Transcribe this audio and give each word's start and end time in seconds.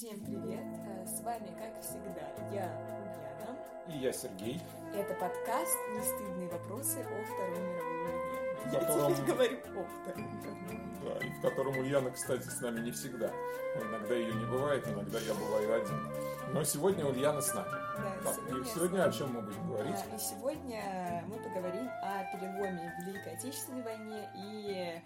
Всем 0.00 0.18
привет! 0.24 0.64
Э, 0.64 1.06
С 1.06 1.20
вами, 1.20 1.48
как 1.58 1.78
всегда, 1.82 2.22
я, 2.50 2.72
Ульяна. 3.04 3.58
И 3.86 3.98
я 3.98 4.10
Сергей. 4.14 4.58
Это 4.94 5.12
подкаст 5.12 5.76
«Нестыдные 5.94 6.48
вопросы 6.48 7.00
о 7.00 7.24
Второй 7.26 7.58
мировой 7.58 8.04
войне». 8.06 8.60
В 8.64 8.72
Я 8.72 8.80
котором- 8.80 9.14
теперь 9.14 9.26
говорю 9.34 9.58
о 9.78 9.84
Второй 9.84 10.22
мировой 10.22 10.62
войне. 10.62 10.80
Да, 11.04 11.26
и 11.26 11.30
в 11.30 11.42
котором 11.42 11.76
Ульяна, 11.76 12.10
кстати, 12.12 12.44
с 12.48 12.60
нами 12.62 12.80
не 12.80 12.92
всегда. 12.92 13.30
Иногда 13.78 14.14
ее 14.14 14.32
не 14.32 14.46
бывает, 14.46 14.88
иногда 14.88 15.18
я 15.18 15.34
бываю 15.34 15.82
один. 15.82 16.08
Но 16.54 16.64
сегодня 16.64 17.04
Ульяна 17.04 17.42
с 17.42 17.52
нами. 17.52 17.68
Да, 17.68 18.14
Так, 18.24 18.34
сегодня 18.36 18.60
и 18.62 18.64
сегодня 18.74 19.04
о 19.04 19.12
чем 19.12 19.34
мы 19.34 19.42
будем 19.42 19.68
говорить? 19.68 19.96
Да, 20.08 20.16
и 20.16 20.18
сегодня 20.18 21.24
мы 21.28 21.36
поговорим 21.36 21.90
о 22.02 22.24
переломе 22.32 22.94
в 22.98 23.06
Великой 23.06 23.34
Отечественной 23.34 23.82
войне 23.82 24.30
и... 24.34 25.02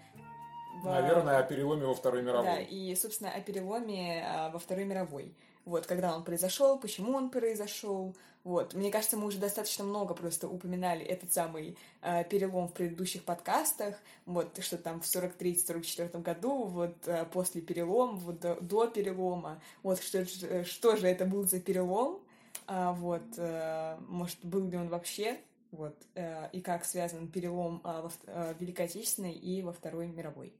в- 0.81 0.85
Наверное, 0.85 1.39
о 1.39 1.43
переломе 1.43 1.85
во 1.85 1.95
Второй 1.95 2.21
Да, 2.21 2.27
мировой. 2.27 2.63
и, 2.65 2.95
собственно, 2.95 3.31
о 3.31 3.39
переломе 3.41 4.23
а, 4.27 4.49
во 4.49 4.59
Второй 4.59 4.85
мировой. 4.85 5.33
Вот, 5.65 5.87
когда 5.87 6.15
он 6.15 6.23
произошел, 6.23 6.77
почему 6.77 7.13
он 7.17 7.29
произошел. 7.31 8.15
Вот, 8.43 8.75
мне 8.75 8.91
кажется, 8.91 9.17
мы 9.17 9.25
уже 9.25 9.39
достаточно 9.39 9.83
много 9.83 10.13
просто 10.13 10.47
упоминали 10.47 11.03
этот 11.03 11.33
самый 11.33 11.75
а, 12.01 12.23
перелом 12.23 12.67
в 12.67 12.73
предыдущих 12.73 13.23
подкастах. 13.23 13.95
Вот, 14.27 14.61
что 14.63 14.77
там 14.77 15.01
в 15.01 15.05
43-44 15.05 16.21
году, 16.21 16.65
вот 16.65 16.95
а, 17.07 17.25
после 17.25 17.61
перелома, 17.61 18.13
вот 18.17 18.39
до, 18.39 18.55
до 18.61 18.87
перелома. 18.87 19.59
Вот, 19.81 19.99
что, 20.01 20.23
что 20.65 20.95
же 20.95 21.07
это 21.07 21.25
был 21.25 21.43
за 21.47 21.59
перелом? 21.59 22.21
А, 22.67 22.93
вот, 22.93 23.23
а, 23.37 23.97
может, 24.07 24.37
был 24.43 24.67
ли 24.67 24.77
он 24.77 24.89
вообще? 24.89 25.39
Вот, 25.71 25.95
а, 26.15 26.47
и 26.53 26.61
как 26.61 26.85
связан 26.85 27.27
перелом 27.27 27.81
а, 27.83 28.03
во, 28.03 28.09
в 28.09 28.61
Великой 28.61 28.85
Отечественной 28.85 29.33
и 29.33 29.63
во 29.63 29.73
Второй 29.73 30.05
мировой. 30.07 30.53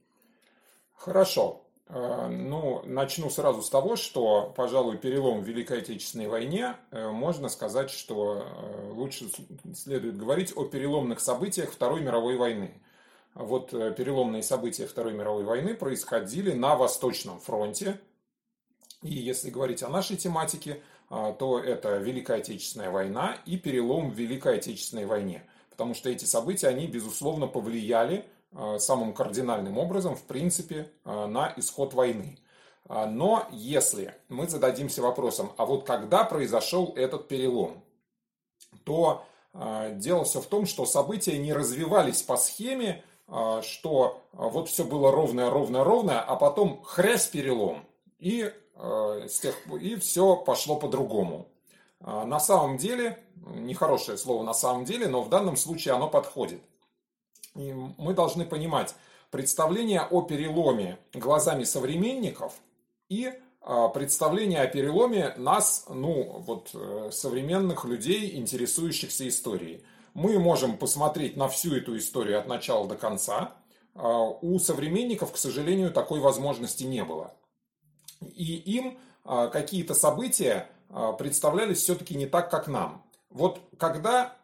Хорошо. 0.96 1.62
Э, 1.88 2.28
Ну, 2.28 2.82
начну 2.84 3.30
сразу 3.30 3.62
с 3.62 3.70
того, 3.70 3.96
что, 3.96 4.52
пожалуй, 4.56 4.98
перелом 4.98 5.42
в 5.42 5.46
Великой 5.46 5.78
Отечественной 5.78 6.28
войне, 6.28 6.76
э, 6.90 7.10
можно 7.10 7.48
сказать, 7.48 7.90
что 7.90 8.42
э, 8.42 8.90
лучше 8.92 9.30
следует 9.74 10.16
говорить 10.16 10.52
о 10.56 10.64
переломных 10.64 11.20
событиях 11.20 11.70
Второй 11.70 12.00
мировой 12.00 12.36
войны. 12.36 12.80
Вот 13.34 13.70
переломные 13.70 14.42
события 14.42 14.86
Второй 14.86 15.12
мировой 15.12 15.44
войны 15.44 15.74
происходили 15.74 16.52
на 16.52 16.74
Восточном 16.74 17.38
фронте. 17.38 18.00
И 19.02 19.12
если 19.12 19.50
говорить 19.50 19.82
о 19.82 19.90
нашей 19.90 20.16
тематике, 20.16 20.80
то 21.10 21.60
это 21.62 21.98
Великая 21.98 22.38
Отечественная 22.38 22.90
война 22.90 23.36
и 23.44 23.58
перелом 23.58 24.10
в 24.10 24.14
Великой 24.14 24.56
Отечественной 24.56 25.04
войне. 25.04 25.44
Потому 25.68 25.92
что 25.92 26.08
эти 26.08 26.24
события, 26.24 26.68
они, 26.68 26.86
безусловно, 26.86 27.46
повлияли 27.46 28.20
а, 28.20 28.35
самым 28.78 29.12
кардинальным 29.12 29.78
образом, 29.78 30.16
в 30.16 30.22
принципе, 30.22 30.90
а, 31.04 31.26
на 31.26 31.52
исход 31.56 31.94
войны. 31.94 32.38
А, 32.88 33.06
Но 33.06 33.46
если 33.50 34.14
мы 34.28 34.48
зададимся 34.48 35.02
вопросом, 35.02 35.52
а 35.56 35.66
вот 35.66 35.84
когда 35.84 36.24
произошел 36.24 36.92
этот 36.96 37.28
перелом, 37.28 37.82
то 38.84 39.24
дело 39.92 40.24
все 40.24 40.40
в 40.42 40.46
том, 40.46 40.66
что 40.66 40.84
события 40.84 41.38
не 41.38 41.54
развивались 41.54 42.20
по 42.22 42.36
схеме, 42.36 43.02
что 43.62 44.22
вот 44.32 44.68
все 44.68 44.84
было 44.84 45.10
ровное, 45.10 45.48
ровное, 45.48 45.82
ровное, 45.82 46.20
а 46.20 46.36
потом 46.36 46.82
хрясь 46.84 47.26
перелом, 47.26 47.86
и, 48.18 48.52
с 48.76 49.40
тех, 49.40 49.56
и 49.80 49.96
все 49.96 50.36
пошло 50.36 50.76
по-другому. 50.76 51.48
На 52.00 52.38
самом 52.38 52.76
деле, 52.76 53.18
нехорошее 53.54 54.18
слово 54.18 54.42
на 54.42 54.52
самом 54.52 54.84
деле, 54.84 55.08
но 55.08 55.22
в 55.22 55.30
данном 55.30 55.56
случае 55.56 55.94
оно 55.94 56.08
подходит. 56.08 56.60
И 57.56 57.72
мы 57.72 58.14
должны 58.14 58.44
понимать 58.44 58.94
представление 59.30 60.02
о 60.02 60.22
переломе 60.22 60.98
глазами 61.12 61.64
современников 61.64 62.52
и 63.08 63.32
а, 63.68 63.88
представление 63.88 64.60
о 64.60 64.68
переломе 64.68 65.34
нас, 65.36 65.86
ну, 65.88 66.42
вот, 66.46 66.70
э, 66.72 67.10
современных 67.10 67.84
людей, 67.84 68.36
интересующихся 68.36 69.26
историей. 69.26 69.82
Мы 70.14 70.38
можем 70.38 70.78
посмотреть 70.78 71.36
на 71.36 71.48
всю 71.48 71.74
эту 71.74 71.98
историю 71.98 72.38
от 72.38 72.46
начала 72.46 72.86
до 72.86 72.94
конца. 72.94 73.54
А, 73.94 74.28
У 74.40 74.58
современников, 74.60 75.32
к 75.32 75.36
сожалению, 75.36 75.90
такой 75.90 76.20
возможности 76.20 76.84
не 76.84 77.02
было. 77.02 77.34
И 78.20 78.54
им 78.54 78.98
а, 79.24 79.48
какие-то 79.48 79.94
события 79.94 80.68
представлялись 81.18 81.78
все-таки 81.78 82.14
не 82.14 82.26
так, 82.26 82.48
как 82.48 82.68
нам. 82.68 83.04
Вот 83.30 83.60
когда 83.76 84.36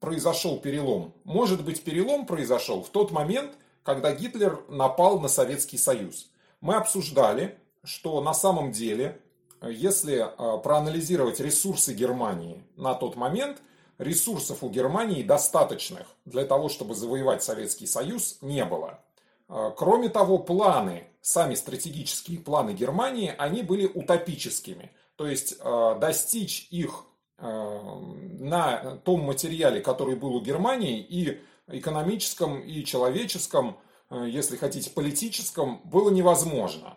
произошел 0.00 0.58
перелом, 0.58 1.14
может 1.24 1.64
быть, 1.64 1.82
перелом 1.82 2.26
произошел 2.26 2.82
в 2.82 2.90
тот 2.90 3.10
момент, 3.10 3.52
когда 3.82 4.12
Гитлер 4.12 4.62
напал 4.68 5.20
на 5.20 5.28
Советский 5.28 5.78
Союз. 5.78 6.30
Мы 6.60 6.74
обсуждали, 6.74 7.58
что 7.84 8.20
на 8.20 8.34
самом 8.34 8.72
деле, 8.72 9.20
если 9.62 10.16
а, 10.16 10.58
проанализировать 10.58 11.40
ресурсы 11.40 11.94
Германии 11.94 12.64
на 12.76 12.94
тот 12.94 13.16
момент, 13.16 13.62
ресурсов 13.98 14.62
у 14.62 14.68
Германии 14.68 15.22
достаточных 15.22 16.06
для 16.24 16.44
того, 16.44 16.68
чтобы 16.68 16.94
завоевать 16.94 17.42
Советский 17.42 17.86
Союз, 17.86 18.38
не 18.40 18.64
было. 18.64 19.00
А, 19.48 19.70
Кроме 19.70 20.08
того, 20.08 20.38
планы, 20.38 21.04
сами 21.22 21.54
стратегические 21.54 22.40
планы 22.40 22.72
Германии, 22.72 23.34
они 23.38 23.62
были 23.62 23.86
утопическими. 23.86 24.92
То 25.16 25.26
есть 25.26 25.58
достичь 25.58 26.68
их 26.70 27.06
на 27.38 28.96
том 29.04 29.20
материале, 29.20 29.80
который 29.80 30.16
был 30.16 30.34
у 30.36 30.40
Германии, 30.40 31.00
и 31.00 31.40
экономическом, 31.68 32.60
и 32.60 32.84
человеческом, 32.84 33.78
а, 34.08 34.24
если 34.24 34.56
хотите, 34.56 34.90
политическом, 34.90 35.80
было 35.84 36.10
невозможно. 36.10 36.96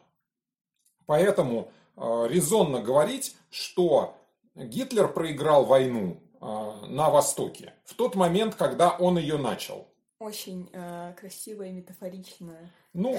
Поэтому 1.06 1.72
а, 1.96 2.28
резонно 2.28 2.82
говорить, 2.82 3.36
что 3.50 4.16
Гитлер 4.56 5.08
проиграл 5.08 5.66
войну 5.66 6.22
а, 6.40 6.86
на 6.86 7.10
Востоке 7.10 7.74
в 7.86 7.96
тот 7.96 8.16
момент, 8.16 8.56
когда 8.56 8.92
он 8.92 9.18
ее 9.18 9.38
начал. 9.38 9.88
Очень 10.20 10.70
э, 10.74 11.14
красиво 11.18 11.64
и 11.64 11.72
метафорично. 11.72 12.58
Ну, 12.92 13.18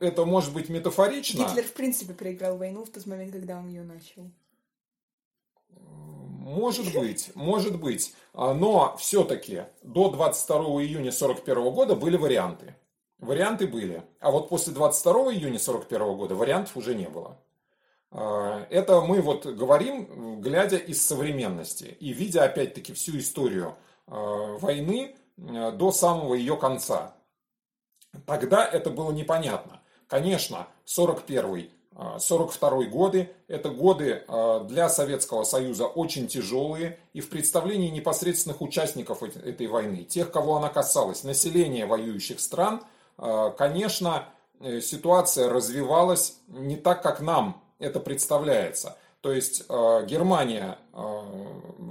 это 0.00 0.26
может 0.26 0.52
быть 0.52 0.68
метафорично. 0.68 1.44
Гитлер, 1.44 1.64
в 1.64 1.72
принципе, 1.72 2.12
проиграл 2.12 2.58
войну 2.58 2.84
в 2.84 2.90
тот 2.90 3.06
момент, 3.06 3.32
когда 3.32 3.56
он 3.58 3.68
ее 3.68 3.82
начал. 3.82 4.30
Может 6.46 6.94
быть, 6.94 7.32
может 7.34 7.80
быть. 7.80 8.14
А, 8.32 8.54
Но 8.54 8.96
все-таки 8.98 9.64
до 9.82 10.10
22 10.10 10.56
июня 10.84 11.10
1941 11.10 11.74
года 11.74 11.96
были 11.96 12.16
варианты. 12.16 12.76
Варианты 13.18 13.66
были. 13.66 14.04
А 14.20 14.30
вот 14.30 14.48
после 14.48 14.72
22 14.72 15.12
июня 15.32 15.58
1941 15.58 16.16
года 16.16 16.36
вариантов 16.36 16.76
уже 16.76 16.94
не 16.94 17.08
было. 17.08 17.36
А, 18.12 18.64
Это 18.70 19.00
мы 19.00 19.22
вот 19.22 19.44
говорим, 19.44 20.40
глядя 20.40 20.76
из 20.76 21.04
современности 21.04 21.96
и 21.98 22.12
видя 22.12 22.44
опять-таки 22.44 22.92
всю 22.92 23.18
историю 23.18 23.74
а, 24.06 24.56
войны 24.58 25.16
до 25.36 25.90
самого 25.90 26.34
ее 26.34 26.56
конца. 26.56 27.16
Тогда 28.24 28.64
это 28.64 28.90
было 28.90 29.10
непонятно. 29.10 29.82
Конечно, 30.06 30.68
41 30.84 31.70
42 32.18 32.84
годы– 32.84 33.30
это 33.48 33.70
годы 33.70 34.22
а, 34.28 34.60
для 34.60 34.88
Советского 34.88 35.44
Союза 35.44 35.86
очень 35.86 36.28
тяжелые, 36.28 36.98
и 37.14 37.20
в 37.20 37.30
представлении 37.30 37.88
непосредственных 37.88 38.60
участников 38.60 39.22
эт- 39.22 39.42
этой 39.42 39.66
войны, 39.66 40.04
тех, 40.04 40.30
кого 40.30 40.56
она 40.56 40.68
касалась, 40.68 41.24
населения 41.24 41.86
воюющих 41.86 42.40
стран, 42.40 42.82
а, 43.16 43.50
конечно, 43.50 44.28
э, 44.60 44.80
ситуация 44.80 45.48
развивалась 45.48 46.36
не 46.48 46.76
так, 46.76 47.02
как 47.02 47.20
нам 47.20 47.62
это 47.78 48.00
представляется. 48.00 48.96
То 49.22 49.32
есть 49.32 49.64
а, 49.68 50.02
Германия 50.02 50.78
а, 50.92 51.24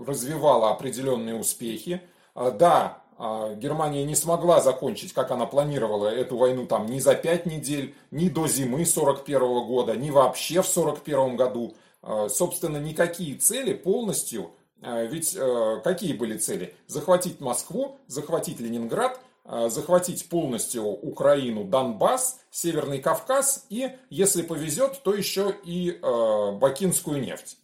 развивала 0.05 0.71
определенные 0.71 1.35
успехи. 1.35 2.01
А, 2.33 2.51
Да, 2.51 3.01
а, 3.03 3.04
Германия 3.17 4.03
не 4.03 4.15
смогла 4.15 4.59
закончить, 4.59 5.13
как 5.13 5.31
она 5.31 5.45
планировала, 5.45 6.07
эту 6.07 6.35
войну 6.35 6.65
там 6.65 6.85
ни 6.87 6.99
за 6.99 7.15
пять 7.15 7.45
недель, 7.45 7.95
ни 8.11 8.27
до 8.27 8.47
зимы 8.47 8.85
41 8.85 9.39
года, 9.65 9.95
ни 9.95 10.09
вообще 10.09 10.61
в 10.61 10.67
41 10.67 11.37
году. 11.37 11.75
А, 12.05 12.29
Собственно, 12.29 12.77
никакие 12.77 13.35
цели 13.35 13.73
полностью, 13.73 14.51
а, 14.81 15.03
ведь 15.03 15.37
какие 15.83 16.13
были 16.13 16.37
цели? 16.37 16.75
Захватить 16.87 17.39
Москву, 17.39 17.97
захватить 18.07 18.59
Ленинград, 18.59 19.19
а, 19.43 19.69
захватить 19.69 20.29
полностью 20.29 20.83
Украину, 20.85 21.63
Донбасс, 21.63 22.39
Северный 22.51 22.99
Кавказ 22.99 23.65
и, 23.69 23.91
если 24.09 24.43
повезет, 24.43 25.01
то 25.03 25.13
еще 25.13 25.55
и 25.63 25.99
Бакинскую 26.01 27.21
нефть. 27.21 27.57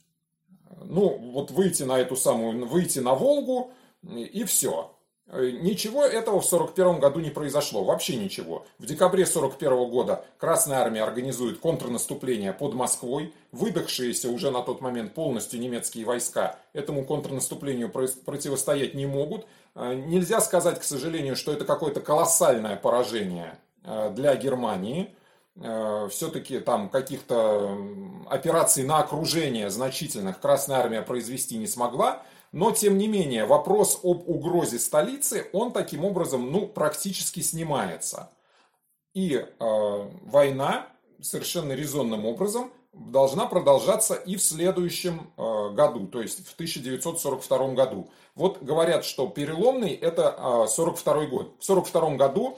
Ну, 0.84 1.18
вот 1.34 1.52
выйти 1.52 1.84
на 1.84 2.00
эту 2.00 2.16
самую, 2.16 2.66
выйти 2.66 3.00
на 3.00 3.14
Волгу 3.14 3.72
и 4.04 4.44
все. 4.46 4.96
Ничего 5.34 6.04
этого 6.04 6.42
в 6.42 6.46
1941 6.46 7.00
году 7.00 7.22
не 7.22 7.30
произошло, 7.30 7.86
вообще 7.86 8.18
ничего. 8.18 8.66
В 8.80 8.86
декабре 8.86 9.24
1941 9.24 9.90
года 9.90 10.26
Красная 10.38 10.80
Армия 10.80 11.04
организует 11.04 11.60
контрнаступление 11.60 12.52
под 12.52 12.74
Москвой. 12.74 13.34
Выдохшиеся 13.54 14.30
уже 14.30 14.52
на 14.52 14.62
тот 14.62 14.82
момент 14.82 15.14
полностью 15.14 15.62
немецкие 15.62 16.06
войска 16.06 16.60
этому 16.74 17.06
контрнаступлению 17.06 17.90
противостоять 17.90 18.94
не 18.94 19.06
могут. 19.06 19.48
Нельзя 19.76 20.42
сказать, 20.42 20.80
к 20.80 20.84
сожалению, 20.84 21.38
что 21.38 21.54
это 21.54 21.64
какое-то 21.64 22.02
колоссальное 22.02 22.76
поражение 22.76 23.58
для 23.84 24.36
Германии. 24.36 25.16
э, 25.56 26.08
все-таки 26.10 26.60
там 26.60 26.90
каких-то 26.90 27.78
операций 28.30 28.84
на 28.84 29.00
окружение 29.00 29.70
значительных 29.70 30.40
Красная 30.40 30.78
Армия 30.78 31.02
произвести 31.02 31.58
не 31.58 31.68
смогла, 31.68 32.24
но, 32.52 32.72
тем 32.72 32.98
не 32.98 33.08
менее, 33.08 33.46
вопрос 33.46 34.00
об 34.04 34.28
угрозе 34.28 34.78
столицы, 34.78 35.48
он 35.54 35.72
таким 35.72 36.04
образом, 36.04 36.52
ну, 36.52 36.68
практически 36.68 37.40
снимается. 37.40 38.30
И 39.14 39.36
э, 39.36 39.46
война 39.60 40.88
совершенно 41.22 41.72
резонным 41.74 42.26
образом 42.26 42.72
должна 42.94 43.46
продолжаться 43.46 44.16
и 44.16 44.36
в 44.36 44.42
следующем 44.42 45.32
э, 45.38 45.70
году, 45.74 46.08
то 46.08 46.22
есть 46.22 46.46
в 46.46 46.54
1942 46.54 47.70
году. 47.70 48.10
Вот 48.36 48.62
говорят, 48.62 49.06
что 49.06 49.28
переломный 49.28 49.94
это 49.94 50.66
э, 50.66 50.68
42 50.68 51.26
год. 51.28 51.56
В 51.60 51.64
42 51.64 52.16
году 52.16 52.58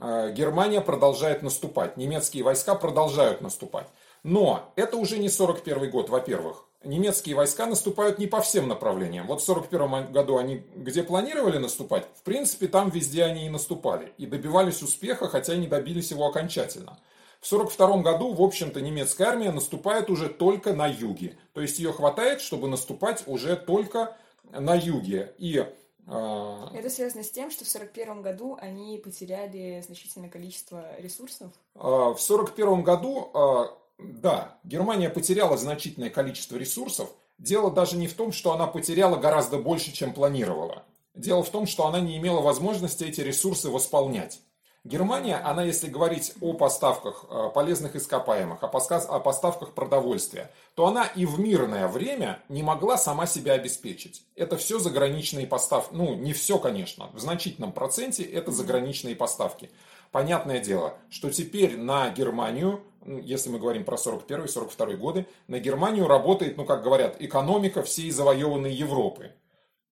э, 0.00 0.32
Германия 0.32 0.80
продолжает 0.80 1.42
наступать, 1.42 1.96
немецкие 1.96 2.42
войска 2.42 2.74
продолжают 2.74 3.40
наступать. 3.40 3.86
Но 4.24 4.72
это 4.74 4.96
уже 4.96 5.18
не 5.18 5.28
41 5.28 5.90
год, 5.90 6.08
во-первых 6.08 6.67
немецкие 6.84 7.34
войска 7.34 7.66
наступают 7.66 8.18
не 8.18 8.26
по 8.26 8.40
всем 8.40 8.68
направлениям. 8.68 9.26
Вот 9.26 9.40
в 9.40 9.48
1941 9.48 10.12
году 10.12 10.36
они 10.36 10.64
где 10.74 11.02
планировали 11.02 11.58
наступать, 11.58 12.06
в 12.16 12.22
принципе, 12.22 12.68
там 12.68 12.90
везде 12.90 13.24
они 13.24 13.46
и 13.46 13.50
наступали. 13.50 14.12
И 14.18 14.26
добивались 14.26 14.82
успеха, 14.82 15.28
хотя 15.28 15.54
и 15.54 15.58
не 15.58 15.66
добились 15.66 16.10
его 16.10 16.26
окончательно. 16.26 16.98
В 17.40 17.46
1942 17.46 18.02
году, 18.02 18.32
в 18.32 18.42
общем-то, 18.42 18.80
немецкая 18.80 19.28
армия 19.28 19.52
наступает 19.52 20.10
уже 20.10 20.28
только 20.28 20.72
на 20.72 20.88
юге. 20.88 21.38
То 21.52 21.60
есть 21.60 21.78
ее 21.78 21.92
хватает, 21.92 22.40
чтобы 22.40 22.68
наступать 22.68 23.22
уже 23.26 23.56
только 23.56 24.16
на 24.50 24.74
юге. 24.74 25.34
И 25.38 25.64
а, 26.10 26.70
это 26.74 26.88
связано 26.88 27.22
с 27.22 27.30
тем, 27.30 27.50
что 27.50 27.64
в 27.64 27.68
1941 27.68 28.22
году 28.22 28.56
они 28.60 28.98
потеряли 28.98 29.82
значительное 29.86 30.30
количество 30.30 30.98
ресурсов? 30.98 31.52
А, 31.74 32.14
в 32.14 32.22
1941 32.22 32.82
году 32.82 33.30
а, 33.34 33.78
да, 33.98 34.58
Германия 34.64 35.10
потеряла 35.10 35.56
значительное 35.56 36.10
количество 36.10 36.56
ресурсов. 36.56 37.10
Дело 37.38 37.70
даже 37.70 37.96
не 37.96 38.06
в 38.06 38.14
том, 38.14 38.32
что 38.32 38.52
она 38.52 38.66
потеряла 38.66 39.16
гораздо 39.16 39.58
больше, 39.58 39.92
чем 39.92 40.12
планировала. 40.12 40.84
Дело 41.14 41.42
в 41.42 41.50
том, 41.50 41.66
что 41.66 41.86
она 41.86 42.00
не 42.00 42.16
имела 42.16 42.40
возможности 42.40 43.04
эти 43.04 43.20
ресурсы 43.20 43.70
восполнять. 43.70 44.40
Германия, 44.84 45.36
она, 45.36 45.64
если 45.64 45.88
говорить 45.88 46.32
о 46.40 46.54
поставках 46.54 47.24
э, 47.28 47.50
полезных 47.52 47.96
ископаемых, 47.96 48.62
о 48.62 48.68
поставках 48.68 49.74
продовольствия, 49.74 50.50
то 50.74 50.86
она 50.86 51.04
и 51.04 51.26
в 51.26 51.40
мирное 51.40 51.88
время 51.88 52.40
не 52.48 52.62
могла 52.62 52.96
сама 52.96 53.26
себя 53.26 53.54
обеспечить. 53.54 54.22
Это 54.36 54.56
все 54.56 54.78
заграничные 54.78 55.46
поставки. 55.46 55.90
Ну, 55.92 56.14
не 56.14 56.32
все, 56.32 56.58
конечно. 56.58 57.10
В 57.12 57.18
значительном 57.18 57.72
проценте 57.72 58.22
это 58.22 58.52
заграничные 58.52 59.16
поставки. 59.16 59.70
Понятное 60.12 60.60
дело, 60.60 60.94
что 61.10 61.30
теперь 61.30 61.76
на 61.76 62.10
Германию 62.10 62.82
ну, 63.08 63.20
если 63.20 63.48
мы 63.48 63.58
говорим 63.58 63.84
про 63.84 63.96
41-42 63.96 64.96
годы, 64.96 65.26
на 65.46 65.58
Германию 65.60 66.06
работает, 66.06 66.58
ну, 66.58 66.66
как 66.66 66.82
говорят, 66.82 67.16
экономика 67.20 67.82
всей 67.82 68.10
завоеванной 68.10 68.74
Европы. 68.74 69.32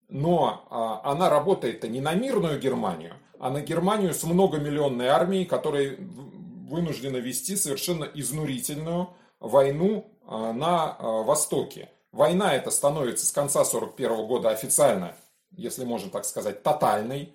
Но 0.08 0.66
а, 0.70 1.00
она 1.02 1.30
работает-то 1.30 1.88
не 1.88 2.00
на 2.00 2.12
мирную 2.12 2.60
Германию, 2.60 3.14
а 3.38 3.50
на 3.50 3.62
Германию 3.62 4.12
с 4.12 4.22
многомиллионной 4.22 5.06
армией, 5.06 5.46
которая 5.46 5.96
вынуждена 5.96 7.16
вести 7.16 7.56
совершенно 7.56 8.04
изнурительную 8.04 9.08
войну 9.40 10.12
а, 10.26 10.52
на 10.52 10.92
а, 10.92 11.22
Востоке. 11.22 11.88
Война 12.12 12.54
эта 12.54 12.70
становится 12.70 13.24
с 13.24 13.32
конца 13.32 13.64
41 13.64 14.26
года 14.26 14.50
официально, 14.50 15.16
если 15.52 15.84
можно 15.84 16.10
так 16.10 16.24
сказать, 16.24 16.62
тотальной. 16.62 17.34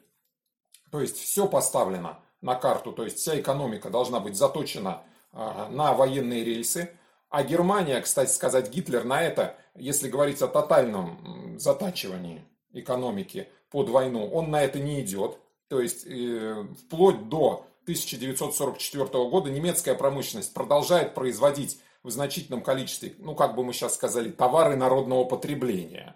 То 0.92 1.02
есть 1.02 1.18
все 1.18 1.48
поставлено 1.48 2.20
на 2.42 2.56
карту, 2.56 2.92
то 2.92 3.04
есть 3.04 3.18
вся 3.18 3.40
экономика 3.40 3.90
должна 3.90 4.20
быть 4.20 4.36
заточена 4.36 5.04
на 5.34 5.94
военные 5.94 6.44
рельсы. 6.44 6.92
А 7.30 7.44
Германия, 7.44 8.02
кстати 8.02 8.32
сказать, 8.32 8.70
Гитлер 8.70 9.06
на 9.06 9.22
это, 9.22 9.56
если 9.76 10.10
говорить 10.10 10.42
о 10.42 10.48
тотальном 10.48 11.56
затачивании 11.58 12.44
экономики 12.74 13.48
под 13.70 13.90
войну, 13.90 14.28
он 14.28 14.52
на 14.52 14.64
это 14.64 14.80
не 14.80 15.02
идет. 15.02 15.38
То 15.70 15.80
есть 15.80 16.06
э, 16.06 16.66
вплоть 16.86 17.30
до 17.30 17.66
1944 17.84 19.06
года 19.30 19.50
немецкая 19.50 19.96
промышленность 19.96 20.54
продолжает 20.54 21.14
производить 21.14 21.80
в 22.04 22.10
значительном 22.10 22.62
количестве, 22.62 23.14
ну 23.20 23.36
как 23.36 23.56
бы 23.56 23.64
мы 23.64 23.74
сейчас 23.74 23.96
сказали, 23.96 24.32
товары 24.32 24.76
народного 24.76 25.24
потребления. 25.24 26.16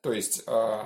То 0.00 0.12
есть 0.12 0.42
э, 0.46 0.82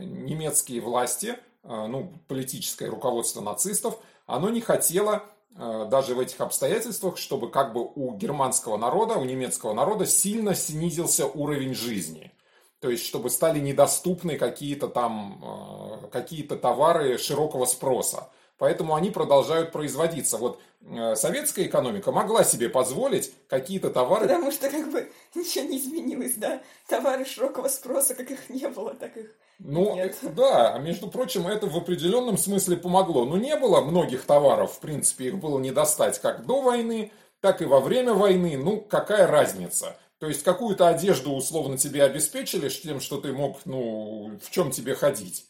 немецкие 0.00 0.80
власти, 0.80 1.36
ну 1.68 2.12
политическое 2.28 2.88
руководство 2.88 3.40
нацистов, 3.40 3.98
оно 4.26 4.50
не 4.50 4.60
хотело 4.60 5.22
Э, 5.58 5.86
даже 5.90 6.14
в 6.14 6.20
этих 6.20 6.40
обстоятельствах, 6.40 7.18
чтобы 7.18 7.50
как 7.50 7.72
бы 7.72 7.84
у 7.84 8.14
германского 8.14 8.76
народа, 8.76 9.14
у 9.14 9.24
немецкого 9.24 9.72
народа 9.72 10.06
сильно 10.06 10.54
снизился 10.54 11.26
уровень 11.26 11.74
жизни. 11.74 12.32
То 12.80 12.90
есть, 12.90 13.04
чтобы 13.04 13.28
стали 13.28 13.58
недоступны 13.58 14.36
какие-то 14.38 14.86
там, 14.86 15.42
э, 15.42 16.08
какие-то 16.12 16.56
товары 16.56 17.18
широкого 17.18 17.64
спроса. 17.64 18.28
Поэтому 18.58 18.96
они 18.96 19.10
продолжают 19.10 19.70
производиться. 19.70 20.36
Вот 20.36 20.60
э, 20.82 21.14
советская 21.14 21.66
экономика 21.66 22.10
могла 22.10 22.42
себе 22.42 22.68
позволить 22.68 23.32
какие-то 23.48 23.90
товары... 23.90 24.26
Потому 24.26 24.50
что 24.50 24.68
как 24.68 24.90
бы 24.90 25.10
ничего 25.34 25.64
не 25.64 25.78
изменилось, 25.78 26.34
да? 26.34 26.60
Товары 26.88 27.24
широкого 27.24 27.68
спроса, 27.68 28.14
как 28.14 28.30
их 28.30 28.50
не 28.50 28.68
было, 28.68 28.94
так 28.94 29.16
их 29.16 29.30
ну, 29.60 29.96
Нет. 29.96 30.16
да, 30.36 30.78
между 30.78 31.08
прочим, 31.08 31.48
это 31.48 31.66
в 31.66 31.76
определенном 31.76 32.38
смысле 32.38 32.76
помогло. 32.76 33.24
Но 33.24 33.36
не 33.36 33.56
было 33.56 33.80
многих 33.80 34.22
товаров, 34.24 34.74
в 34.74 34.78
принципе, 34.78 35.28
их 35.28 35.38
было 35.38 35.58
не 35.58 35.72
достать 35.72 36.20
как 36.20 36.46
до 36.46 36.62
войны, 36.62 37.10
так 37.40 37.60
и 37.60 37.64
во 37.64 37.80
время 37.80 38.14
войны. 38.14 38.56
Ну, 38.56 38.80
какая 38.80 39.26
разница? 39.26 39.96
То 40.20 40.28
есть, 40.28 40.44
какую-то 40.44 40.86
одежду 40.86 41.32
условно 41.32 41.76
тебе 41.76 42.04
обеспечили 42.04 42.68
тем, 42.68 43.00
что 43.00 43.20
ты 43.20 43.32
мог, 43.32 43.58
ну, 43.64 44.38
в 44.40 44.50
чем 44.50 44.70
тебе 44.70 44.94
ходить 44.94 45.44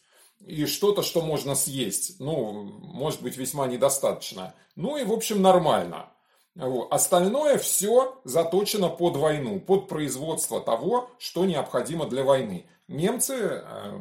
и 0.45 0.65
что-то, 0.65 1.03
что 1.03 1.21
можно 1.21 1.55
съесть. 1.55 2.19
Ну, 2.19 2.63
может 2.63 3.21
быть, 3.21 3.37
весьма 3.37 3.67
недостаточно. 3.67 4.53
Ну 4.75 4.97
и, 4.97 5.03
в 5.03 5.11
общем, 5.11 5.41
нормально. 5.41 6.09
Остальное 6.89 7.57
все 7.57 8.19
заточено 8.23 8.89
под 8.89 9.15
войну, 9.15 9.59
под 9.59 9.87
производство 9.87 10.59
того, 10.59 11.09
что 11.17 11.45
необходимо 11.45 12.05
для 12.07 12.23
войны. 12.23 12.65
Немцы 12.87 13.35
э, 13.35 13.99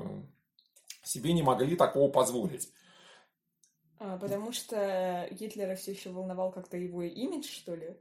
себе 1.05 1.33
не 1.33 1.43
могли 1.43 1.77
такого 1.77 2.11
позволить. 2.11 2.69
А, 4.01 4.17
потому 4.17 4.53
что 4.53 5.29
Гитлера 5.31 5.75
все 5.77 5.93
еще 5.93 6.11
волновал 6.11 6.51
как-то 6.53 6.77
его 6.77 7.03
имидж, 7.03 7.47
что 7.47 7.75
ли, 7.75 7.97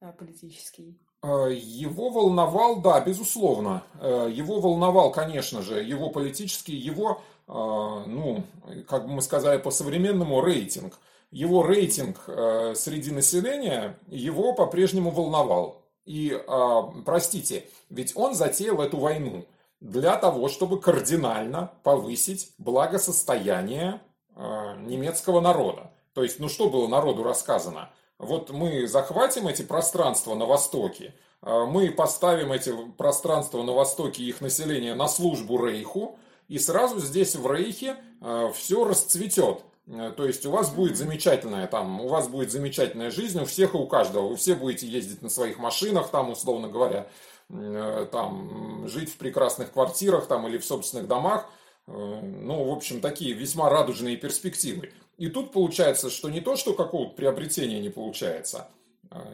а, 0.00 0.12
политический. 0.12 0.98
Э, 1.22 1.48
его 1.52 2.10
волновал, 2.10 2.80
да, 2.80 3.00
безусловно. 3.00 3.82
Э, 4.00 4.28
его 4.30 4.60
волновал, 4.60 5.10
конечно 5.10 5.62
же, 5.62 5.82
его 5.82 6.10
политический, 6.10 6.76
его 6.76 7.22
ну, 7.48 8.44
как 8.86 9.06
бы 9.06 9.14
мы 9.14 9.22
сказали 9.22 9.58
по-современному, 9.58 10.42
рейтинг. 10.42 10.98
Его 11.30 11.66
рейтинг 11.66 12.24
э, 12.26 12.74
среди 12.76 13.10
населения 13.10 13.98
его 14.06 14.52
по-прежнему 14.52 15.10
волновал. 15.10 15.82
И, 16.04 16.30
э, 16.30 16.82
простите, 17.04 17.64
ведь 17.88 18.14
он 18.16 18.34
затеял 18.34 18.80
эту 18.82 18.98
войну 18.98 19.46
для 19.80 20.16
того, 20.16 20.48
чтобы 20.48 20.80
кардинально 20.80 21.72
повысить 21.82 22.52
благосостояние 22.58 24.00
немецкого 24.36 25.40
народа. 25.40 25.90
То 26.14 26.22
есть, 26.22 26.38
ну 26.38 26.48
что 26.48 26.68
было 26.68 26.86
народу 26.86 27.24
рассказано? 27.24 27.90
Вот 28.18 28.50
мы 28.50 28.86
захватим 28.86 29.48
эти 29.48 29.62
пространства 29.62 30.34
на 30.34 30.46
Востоке, 30.46 31.14
мы 31.42 31.90
поставим 31.90 32.52
эти 32.52 32.72
пространства 32.96 33.62
на 33.62 33.72
Востоке 33.72 34.22
и 34.22 34.28
их 34.28 34.40
население 34.40 34.94
на 34.94 35.08
службу 35.08 35.64
Рейху, 35.64 36.18
и 36.48 36.58
сразу 36.58 36.98
здесь 36.98 37.36
в 37.36 37.50
Рейхе 37.52 37.96
э, 38.20 38.50
все 38.54 38.84
расцветет. 38.84 39.64
Э, 39.86 40.12
то 40.16 40.26
есть 40.26 40.46
у 40.46 40.50
вас 40.50 40.70
будет 40.70 40.96
замечательная 40.96 41.66
там, 41.66 42.00
у 42.00 42.08
вас 42.08 42.26
будет 42.28 42.50
замечательная 42.50 43.10
жизнь 43.10 43.40
у 43.40 43.44
всех 43.44 43.74
и 43.74 43.76
у 43.76 43.86
каждого. 43.86 44.28
Вы 44.28 44.36
все 44.36 44.54
будете 44.54 44.86
ездить 44.88 45.22
на 45.22 45.28
своих 45.28 45.58
машинах, 45.58 46.10
там, 46.10 46.30
условно 46.30 46.68
говоря, 46.68 47.06
э, 47.50 48.06
там, 48.10 48.88
жить 48.88 49.10
в 49.12 49.18
прекрасных 49.18 49.72
квартирах 49.72 50.26
там, 50.26 50.48
или 50.48 50.58
в 50.58 50.64
собственных 50.64 51.06
домах. 51.06 51.48
Ну, 51.86 52.64
в 52.64 52.70
общем, 52.70 53.00
такие 53.00 53.32
весьма 53.32 53.70
радужные 53.70 54.18
перспективы. 54.18 54.92
И 55.16 55.28
тут 55.30 55.52
получается, 55.52 56.10
что 56.10 56.28
не 56.28 56.42
то, 56.42 56.54
что 56.54 56.74
какого-то 56.74 57.14
приобретения 57.14 57.80
не 57.80 57.88
получается, 57.88 58.68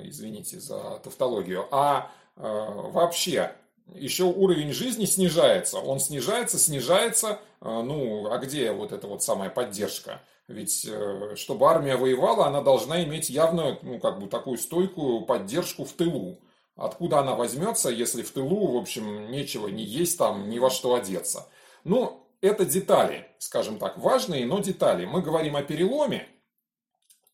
извините 0.04 0.61
за 0.61 1.00
тавтологию, 1.02 1.66
а 1.73 2.12
вообще 2.37 3.56
еще 3.93 4.25
уровень 4.25 4.73
жизни 4.73 5.05
снижается. 5.05 5.79
Он 5.79 6.00
снижается, 6.00 6.59
снижается. 6.59 7.41
Э, 7.61 7.83
ну, 7.83 8.31
а 8.31 8.38
где 8.38 8.73
вот 8.73 8.93
эта 8.93 9.07
вот 9.07 9.23
самая 9.23 9.50
поддержка? 9.50 10.23
Ведь 10.49 10.87
э, 10.88 11.35
чтобы 11.37 11.67
армия 11.69 11.97
воевала, 11.97 12.47
она 12.47 12.61
должна 12.61 13.03
иметь 13.05 13.31
явную, 13.31 13.79
ну, 13.83 13.99
как 13.99 14.19
бы 14.19 14.26
такую 14.26 14.59
стойкую 14.59 15.23
поддержку 15.23 15.85
в 15.85 15.93
тылу. 15.93 16.38
Откуда 16.76 17.21
она 17.21 17.35
возьмется, 17.35 17.88
если 17.88 18.23
в 18.23 18.31
тылу, 18.31 18.73
в 18.73 18.76
общем, 18.76 19.31
нечего 19.31 19.69
не 19.69 19.85
есть 19.85 20.19
там, 20.19 20.49
ни 20.49 20.59
во 20.59 20.71
что 20.71 20.95
одеться? 20.95 21.49
Ну, 21.85 22.26
это 22.41 22.64
детали, 22.64 23.29
скажем 23.38 23.79
так, 23.79 23.97
важные, 23.97 24.45
но 24.45 24.59
детали. 24.59 25.07
Мы 25.07 25.23
говорим 25.23 25.57
о 25.57 25.62
переломе, 25.62 26.26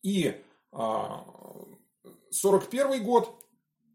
и 0.03 0.39
а, 0.71 1.25
41 2.29 3.03
год, 3.03 3.40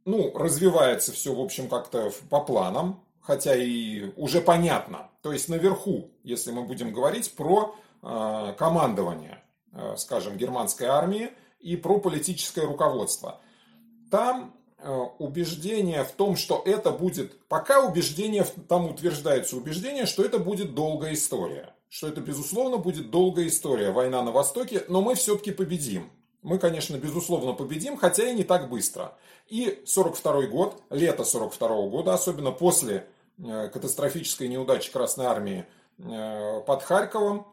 ну, 0.07 0.33
развивается 0.35 1.13
все, 1.13 1.35
в 1.35 1.41
общем, 1.41 1.69
как-то 1.69 2.11
по 2.31 2.41
планам, 2.41 3.05
хотя 3.21 3.55
и 3.55 4.13
уже 4.17 4.41
понятно. 4.41 5.11
То 5.21 5.33
есть 5.33 5.49
наверху, 5.49 6.13
если 6.23 6.53
мы 6.53 6.63
будем 6.63 6.93
говорить 6.93 7.35
про 7.35 7.75
э, 8.03 8.55
командование, 8.57 9.43
э, 9.73 9.97
скажем, 9.99 10.37
германской 10.37 10.87
армии 10.87 11.31
и 11.59 11.77
про 11.77 11.99
политическое 11.99 12.65
руководство. 12.65 13.41
Там 14.09 14.55
э, 14.79 14.89
убеждение 15.19 16.05
в 16.05 16.13
том, 16.13 16.37
что 16.37 16.63
это 16.65 16.93
будет, 16.93 17.45
пока 17.49 17.85
убеждение, 17.85 18.47
там 18.69 18.87
утверждается 18.87 19.57
убеждение, 19.57 20.07
что 20.07 20.25
это 20.25 20.39
будет 20.39 20.75
долгая 20.75 21.15
история. 21.15 21.75
Что 21.89 22.07
это, 22.07 22.21
безусловно, 22.21 22.77
будет 22.77 23.11
долгая 23.11 23.49
история, 23.49 23.91
война 23.91 24.23
на 24.23 24.31
Востоке, 24.31 24.85
но 24.89 25.03
мы 25.03 25.17
все-таки 25.17 25.51
победим. 25.51 26.11
Мы, 26.43 26.59
конечно, 26.59 26.97
безусловно 26.97 27.53
победим, 27.53 27.97
хотя 27.97 28.29
и 28.29 28.35
не 28.35 28.45
так 28.45 28.69
быстро. 28.69 29.15
И 29.49 29.83
42 29.87 30.43
год, 30.47 30.83
лето 30.91 31.25
42 31.25 31.89
года, 31.89 32.15
особенно 32.15 32.53
после 32.53 33.07
Э, 33.39 33.69
катастрофической 33.69 34.49
неудачи 34.49 34.91
Красной 34.91 35.27
Армии 35.27 35.67
э, 35.99 36.61
под 36.67 36.83
Харьковом, 36.83 37.47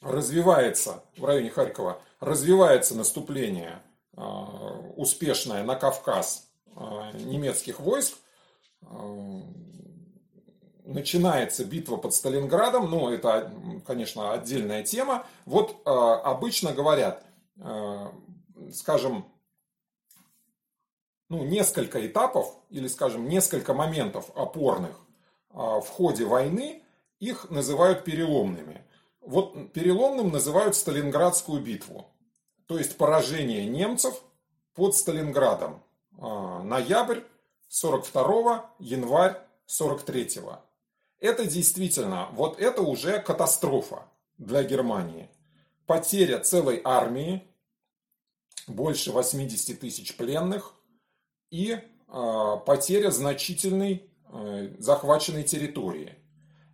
развивается, 0.00 1.04
в 1.18 1.24
районе 1.26 1.50
Харькова, 1.50 2.00
развивается 2.18 2.96
наступление 2.96 3.82
э, 4.16 4.20
успешное 4.96 5.64
на 5.64 5.76
Кавказ 5.76 6.48
немецких 7.12 7.80
войск, 7.80 8.14
начинается 10.86 11.66
битва 11.66 11.98
под 11.98 12.14
Сталинградом, 12.14 12.90
ну, 12.90 13.10
это, 13.10 13.52
конечно, 13.86 14.32
отдельная 14.32 14.82
тема. 14.82 15.26
Вот 15.44 15.76
обычно 15.84 16.72
говорят, 16.72 17.26
скажем, 18.72 19.32
ну, 21.32 21.44
несколько 21.44 22.06
этапов 22.06 22.54
или, 22.68 22.86
скажем, 22.88 23.26
несколько 23.26 23.72
моментов 23.72 24.30
опорных 24.36 25.00
а, 25.48 25.80
в 25.80 25.88
ходе 25.88 26.26
войны, 26.26 26.82
их 27.20 27.48
называют 27.48 28.04
переломными. 28.04 28.84
Вот 29.22 29.72
переломным 29.72 30.30
называют 30.30 30.76
Сталинградскую 30.76 31.62
битву, 31.62 32.06
то 32.66 32.76
есть 32.76 32.98
поражение 32.98 33.64
немцев 33.64 34.14
под 34.74 34.94
Сталинградом. 34.94 35.82
А, 36.18 36.62
ноябрь 36.62 37.20
42 37.68 38.70
январь 38.78 39.40
43 39.64 40.40
-го. 40.40 40.58
Это 41.18 41.46
действительно, 41.46 42.28
вот 42.32 42.60
это 42.60 42.82
уже 42.82 43.20
катастрофа 43.20 44.04
для 44.36 44.64
Германии. 44.64 45.30
Потеря 45.86 46.40
целой 46.40 46.82
армии, 46.84 47.48
больше 48.74 49.12
80 49.12 49.80
тысяч 49.80 50.16
пленных, 50.16 50.74
и 51.50 51.78
а, 52.08 52.56
потеря 52.56 53.10
значительной 53.10 54.04
э, 54.32 54.68
захваченной 54.78 55.44
территории. 55.44 56.14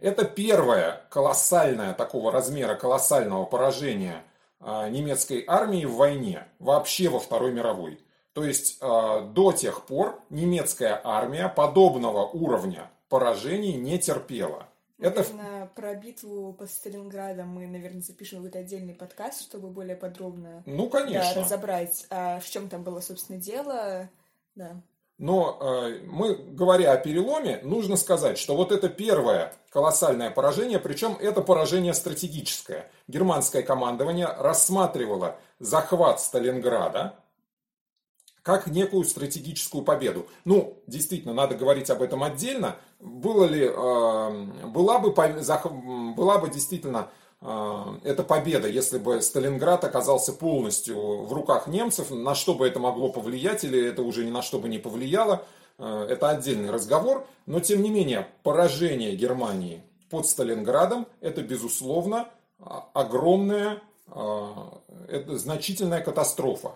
Это 0.00 0.25
первое 0.25 1.07
колоссальное 1.11 1.93
такого 1.95 2.31
размера, 2.31 2.76
колоссального 2.76 3.45
поражения 3.45 4.25
а, 4.61 4.88
немецкой 4.88 5.45
армии 5.47 5.85
в 5.85 5.95
войне, 5.95 6.47
вообще 6.59 7.09
во 7.09 7.19
Второй 7.19 7.52
мировой. 7.52 8.00
То 8.33 8.45
есть 8.45 8.78
а, 8.81 9.23
до 9.23 9.52
тех 9.52 9.87
пор 9.87 10.21
немецкая 10.31 11.00
армия 11.02 11.49
подобного 11.49 12.26
уровня 12.26 12.90
поражений 13.09 13.75
не 13.75 13.99
терпела. 13.99 14.68
Наверное, 14.99 15.64
это... 15.64 15.71
про 15.75 15.95
битву 15.95 16.52
под 16.52 16.71
Сталинградом 16.71 17.49
мы, 17.49 17.67
наверное, 17.67 18.02
запишем 18.02 18.38
какой-то 18.38 18.59
отдельный 18.59 18.95
подкаст, 18.95 19.43
чтобы 19.43 19.69
более 19.69 19.97
подробно 19.97 20.62
ну, 20.67 20.88
конечно. 20.88 21.35
Да, 21.35 21.43
разобрать, 21.43 22.07
а, 22.11 22.40
в 22.40 22.50
чем 22.50 22.69
там 22.69 22.83
было, 22.83 23.00
собственно, 23.00 23.38
дело, 23.38 24.11
да. 24.57 24.81
Но 25.19 25.59
э, 25.61 26.00
мы, 26.07 26.35
говоря 26.35 26.93
о 26.93 26.97
переломе, 26.97 27.61
нужно 27.62 27.97
сказать, 27.97 28.38
что 28.38 28.57
вот 28.57 28.71
это 28.71 28.88
первое 28.88 29.52
колоссальное 29.71 30.31
поражение, 30.31 30.78
причем 30.78 31.17
это 31.21 31.43
поражение 31.43 31.93
стратегическое. 31.93 32.88
Германское 33.09 33.62
командование 33.62 34.26
рассматривало 34.26 35.37
захват 35.59 36.21
Сталинграда 36.21 37.17
как 38.49 38.67
некую 38.67 39.05
стратегическую 39.05 39.85
победу. 39.85 40.26
Ну, 40.47 40.78
действительно, 40.87 41.35
надо 41.35 41.55
говорить 41.55 41.90
об 41.90 42.00
этом 42.00 42.23
отдельно. 42.23 42.76
Было 42.99 43.45
ли, 43.45 43.61
э, 43.62 44.67
была, 44.69 44.99
бы, 45.00 45.14
была 46.14 46.38
бы 46.38 46.49
действительно 46.49 47.11
а, 47.43 47.99
это 48.05 48.23
победа, 48.23 48.67
если 48.67 48.97
бы 48.97 49.21
Сталинград 49.21 49.85
оказался 49.85 50.33
полностью 50.33 51.26
в 51.26 51.33
руках 51.35 51.67
немцев, 51.67 52.11
на 52.11 52.35
что 52.35 52.55
бы 52.55 52.67
это 52.67 52.81
могло 52.81 53.11
повлиять, 53.11 53.64
или 53.64 53.87
это 53.87 54.00
уже 54.00 54.25
ни 54.25 54.31
на 54.31 54.40
что 54.40 54.59
бы 54.59 54.71
не 54.71 54.78
повлияло, 54.78 55.45
а, 55.76 56.07
это 56.07 56.31
отдельный 56.31 56.71
разговор, 56.71 57.26
но 57.45 57.61
тем 57.61 57.83
не 57.83 57.90
менее 57.90 58.28
поражение 58.45 59.14
Германии 59.14 59.83
под 60.09 60.26
Сталинградом 60.26 61.07
это 61.21 61.43
безусловно 61.43 62.31
огромная, 62.95 63.83
это 64.09 65.37
значительная 65.37 66.00
катастрофа 66.00 66.73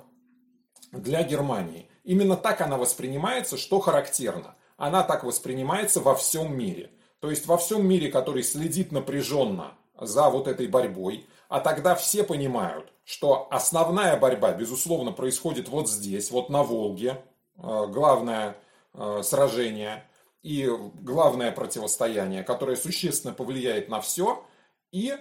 для 0.92 1.22
Германии. 1.22 1.88
Именно 2.04 2.36
так 2.36 2.60
она 2.60 2.76
воспринимается, 2.76 3.56
что 3.56 3.80
характерно. 3.80 4.54
Она 4.76 5.02
так 5.02 5.24
воспринимается 5.24 6.00
во 6.00 6.14
всем 6.14 6.56
мире. 6.56 6.90
То 7.20 7.30
есть 7.30 7.46
во 7.46 7.56
всем 7.56 7.86
мире, 7.86 8.10
который 8.10 8.42
следит 8.42 8.92
напряженно 8.92 9.74
за 9.98 10.28
вот 10.28 10.48
этой 10.48 10.66
борьбой, 10.66 11.26
а 11.48 11.60
тогда 11.60 11.94
все 11.94 12.24
понимают, 12.24 12.92
что 13.04 13.46
основная 13.50 14.16
борьба, 14.16 14.52
безусловно, 14.52 15.12
происходит 15.12 15.68
вот 15.68 15.88
здесь, 15.88 16.30
вот 16.30 16.50
на 16.50 16.62
Волге, 16.62 17.22
э, 17.56 17.86
главное 17.88 18.56
э, 18.94 19.20
сражение 19.22 20.04
и 20.42 20.68
главное 20.94 21.52
противостояние, 21.52 22.42
которое 22.42 22.76
существенно 22.76 23.34
повлияет 23.34 23.88
на 23.88 24.00
все, 24.00 24.44
и 24.90 25.14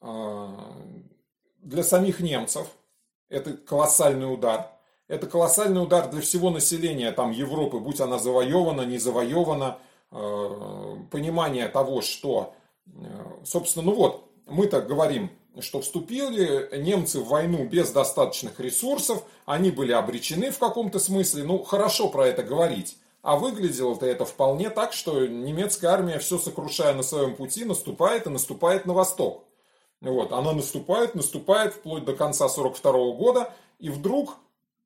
э, 0.00 0.48
для 1.58 1.82
самих 1.82 2.20
немцев 2.20 2.68
это 3.28 3.54
колоссальный 3.54 4.32
удар. 4.32 4.70
Это 5.14 5.26
колоссальный 5.26 5.82
удар 5.82 6.10
для 6.10 6.20
всего 6.20 6.50
населения 6.50 7.12
там, 7.12 7.30
Европы, 7.30 7.78
будь 7.78 8.00
она 8.00 8.18
завоевана, 8.18 8.82
не 8.82 8.98
завоевана, 8.98 9.78
понимание 10.10 11.68
того, 11.68 12.02
что 12.02 12.54
собственно, 13.44 13.86
ну 13.86 13.94
вот, 13.94 14.28
мы 14.46 14.66
так 14.66 14.86
говорим, 14.86 15.30
что 15.60 15.80
вступили 15.80 16.68
немцы 16.78 17.20
в 17.20 17.28
войну 17.28 17.64
без 17.64 17.90
достаточных 17.90 18.58
ресурсов, 18.60 19.22
они 19.46 19.70
были 19.70 19.92
обречены 19.92 20.50
в 20.50 20.58
каком-то 20.58 20.98
смысле, 20.98 21.44
ну, 21.44 21.62
хорошо 21.62 22.08
про 22.08 22.26
это 22.26 22.42
говорить. 22.42 22.98
А 23.22 23.36
выглядело-то 23.36 24.04
это 24.04 24.26
вполне 24.26 24.68
так, 24.68 24.92
что 24.92 25.26
немецкая 25.26 25.88
армия, 25.88 26.18
все 26.18 26.38
сокрушая 26.38 26.92
на 26.92 27.02
своем 27.02 27.36
пути, 27.36 27.64
наступает 27.64 28.26
и 28.26 28.30
наступает 28.30 28.84
на 28.84 28.92
восток. 28.92 29.44
Вот, 30.02 30.32
она 30.32 30.52
наступает, 30.52 31.14
наступает 31.14 31.72
вплоть 31.72 32.04
до 32.04 32.14
конца 32.14 32.48
42 32.48 32.92
года, 33.12 33.50
и 33.78 33.88
вдруг 33.88 34.36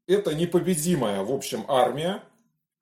эта 0.09 0.35
непобедимая, 0.35 1.23
в 1.23 1.33
общем, 1.33 1.65
армия, 1.69 2.23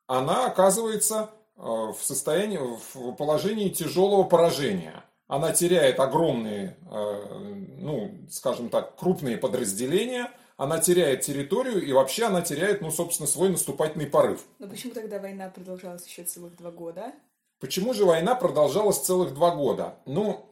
она 0.07 0.47
оказывается 0.47 1.31
э, 1.57 1.61
в 1.61 1.99
состоянии, 2.01 2.59
в 2.59 3.13
положении 3.17 3.69
тяжелого 3.69 4.23
поражения 4.23 5.05
она 5.29 5.53
теряет 5.53 5.99
огромные, 5.99 6.77
э, 6.89 7.55
ну, 7.79 8.17
скажем 8.31 8.69
так, 8.69 8.97
крупные 8.97 9.37
подразделения, 9.37 10.31
она 10.57 10.79
теряет 10.79 11.23
территорию 11.23 11.85
и 11.85 11.93
вообще 11.93 12.27
она 12.27 12.43
теряет, 12.43 12.81
ну, 12.81 12.91
собственно, 12.91 13.27
свой 13.27 13.51
наступательный 13.51 14.07
порыв. 14.07 14.45
Но 14.59 14.69
почему 14.69 14.95
тогда 14.95 15.19
война 15.19 15.51
продолжалась 15.51 16.07
еще 16.07 16.23
целых 16.23 16.57
два 16.57 16.71
года? 16.71 17.13
Почему 17.59 17.93
же 17.93 18.05
война 18.05 18.35
продолжалась 18.35 19.01
целых 19.01 19.35
два 19.35 19.55
года? 19.55 19.97
Ну, 20.07 20.49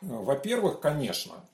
во-первых, 0.00 0.80
конечно, 0.80 1.44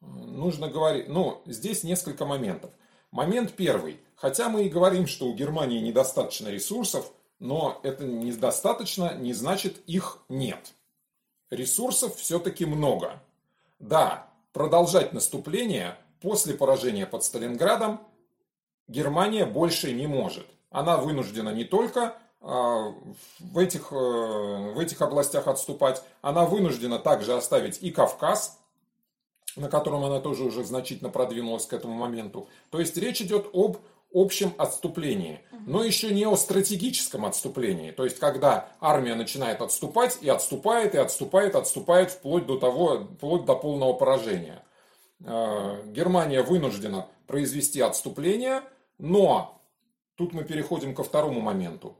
нужно 0.00 0.68
говорить, 0.68 1.08
ну, 1.08 1.42
здесь 1.46 1.84
несколько 1.84 2.24
моментов. 2.24 2.70
Момент 3.12 3.52
первый. 3.52 4.00
Хотя 4.16 4.48
мы 4.48 4.64
и 4.64 4.68
говорим, 4.68 5.06
что 5.06 5.26
у 5.26 5.34
Германии 5.34 5.78
недостаточно 5.78 6.48
ресурсов, 6.48 7.12
но 7.38 7.80
это 7.84 8.04
недостаточно 8.04 9.14
не 9.14 9.32
значит 9.32 9.78
их 9.86 10.18
нет 10.28 10.74
ресурсов 11.52 12.16
все-таки 12.16 12.64
много. 12.64 13.22
Да, 13.78 14.30
продолжать 14.52 15.12
наступление 15.12 15.96
после 16.20 16.54
поражения 16.54 17.06
под 17.06 17.24
Сталинградом 17.24 18.00
Германия 18.88 19.44
больше 19.44 19.92
не 19.92 20.06
может. 20.06 20.46
Она 20.70 20.96
вынуждена 20.96 21.50
не 21.50 21.64
только 21.64 22.16
а, 22.40 22.94
в 23.38 23.58
этих, 23.58 23.92
э, 23.92 23.94
в 23.94 24.78
этих 24.78 25.00
областях 25.02 25.46
отступать, 25.46 26.02
она 26.22 26.46
вынуждена 26.46 26.98
также 26.98 27.34
оставить 27.34 27.82
и 27.82 27.90
Кавказ, 27.90 28.58
на 29.56 29.68
котором 29.68 30.04
она 30.04 30.20
тоже 30.20 30.44
уже 30.44 30.64
значительно 30.64 31.10
продвинулась 31.10 31.66
к 31.66 31.72
этому 31.72 31.94
моменту. 31.94 32.48
То 32.70 32.80
есть 32.80 32.96
речь 32.96 33.20
идет 33.20 33.46
об 33.52 33.78
общем 34.14 34.52
отступлении, 34.58 35.40
но 35.66 35.82
еще 35.82 36.12
не 36.12 36.26
о 36.26 36.36
стратегическом 36.36 37.24
отступлении. 37.24 37.90
То 37.90 38.04
есть, 38.04 38.18
когда 38.18 38.68
армия 38.80 39.14
начинает 39.14 39.62
отступать 39.62 40.18
и 40.20 40.28
отступает, 40.28 40.94
и 40.94 40.98
отступает, 40.98 41.56
отступает 41.56 42.10
вплоть 42.10 42.46
до 42.46 42.58
того, 42.58 43.04
вплоть 43.16 43.44
до 43.44 43.54
полного 43.54 43.94
поражения. 43.94 44.64
Э, 45.20 45.82
Германия 45.86 46.42
вынуждена 46.42 47.06
произвести 47.26 47.80
отступление, 47.80 48.62
Но 48.98 49.60
тут 50.16 50.32
мы 50.32 50.44
переходим 50.44 50.94
ко 50.94 51.02
второму 51.02 51.40
моменту. 51.40 51.96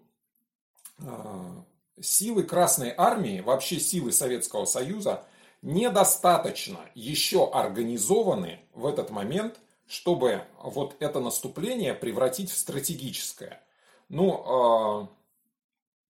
А, 1.01 1.65
силы 2.01 2.43
Красной 2.43 2.95
Армии, 2.97 3.41
вообще 3.41 3.81
силы 3.81 4.13
Советского 4.13 4.67
Союза, 4.67 5.25
недостаточно 5.63 6.81
еще 6.95 7.49
организованы 7.51 8.61
в 8.75 8.87
этот 8.87 9.11
момент, 9.11 9.59
чтобы 9.87 10.43
вот 10.63 10.97
это 11.01 11.21
наступление 11.21 11.95
превратить 11.95 12.51
в 12.51 12.57
стратегическое. 12.57 13.63
Ну, 14.09 14.45
а, 14.47 15.09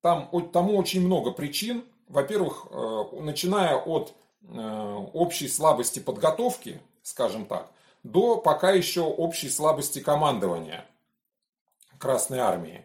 там 0.01 0.29
тому 0.53 0.77
очень 0.77 1.05
много 1.05 1.33
причин. 1.33 1.85
Во-первых, 2.09 2.67
э, 2.71 3.05
начиная 3.21 3.77
от 3.77 4.15
э, 4.43 5.07
общей 5.13 5.49
слабости 5.49 6.01
подготовки, 6.01 6.81
скажем 7.03 7.47
так, 7.47 7.71
до 8.03 8.37
пока 8.39 8.73
еще 8.73 9.03
общей 9.03 9.49
слабости 9.49 10.01
командования 10.01 10.85
Красной 11.99 12.39
Армии. 12.39 12.85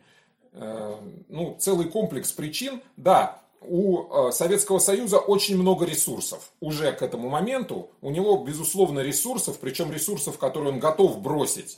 Э, 0.52 0.98
ну, 1.30 1.56
целый 1.58 1.90
комплекс 1.90 2.32
причин. 2.32 2.82
Да, 2.98 3.42
у 3.62 4.32
Советского 4.32 4.80
Союза 4.80 5.20
очень 5.20 5.58
много 5.58 5.86
ресурсов. 5.86 6.52
Уже 6.60 6.92
к 6.92 7.02
этому 7.02 7.30
моменту 7.30 7.90
у 8.02 8.12
него, 8.12 8.38
безусловно, 8.44 9.00
ресурсов, 9.00 9.58
причем 9.60 9.92
ресурсов, 9.92 10.38
которые 10.38 10.74
он 10.74 10.80
готов 10.80 11.20
бросить 11.22 11.78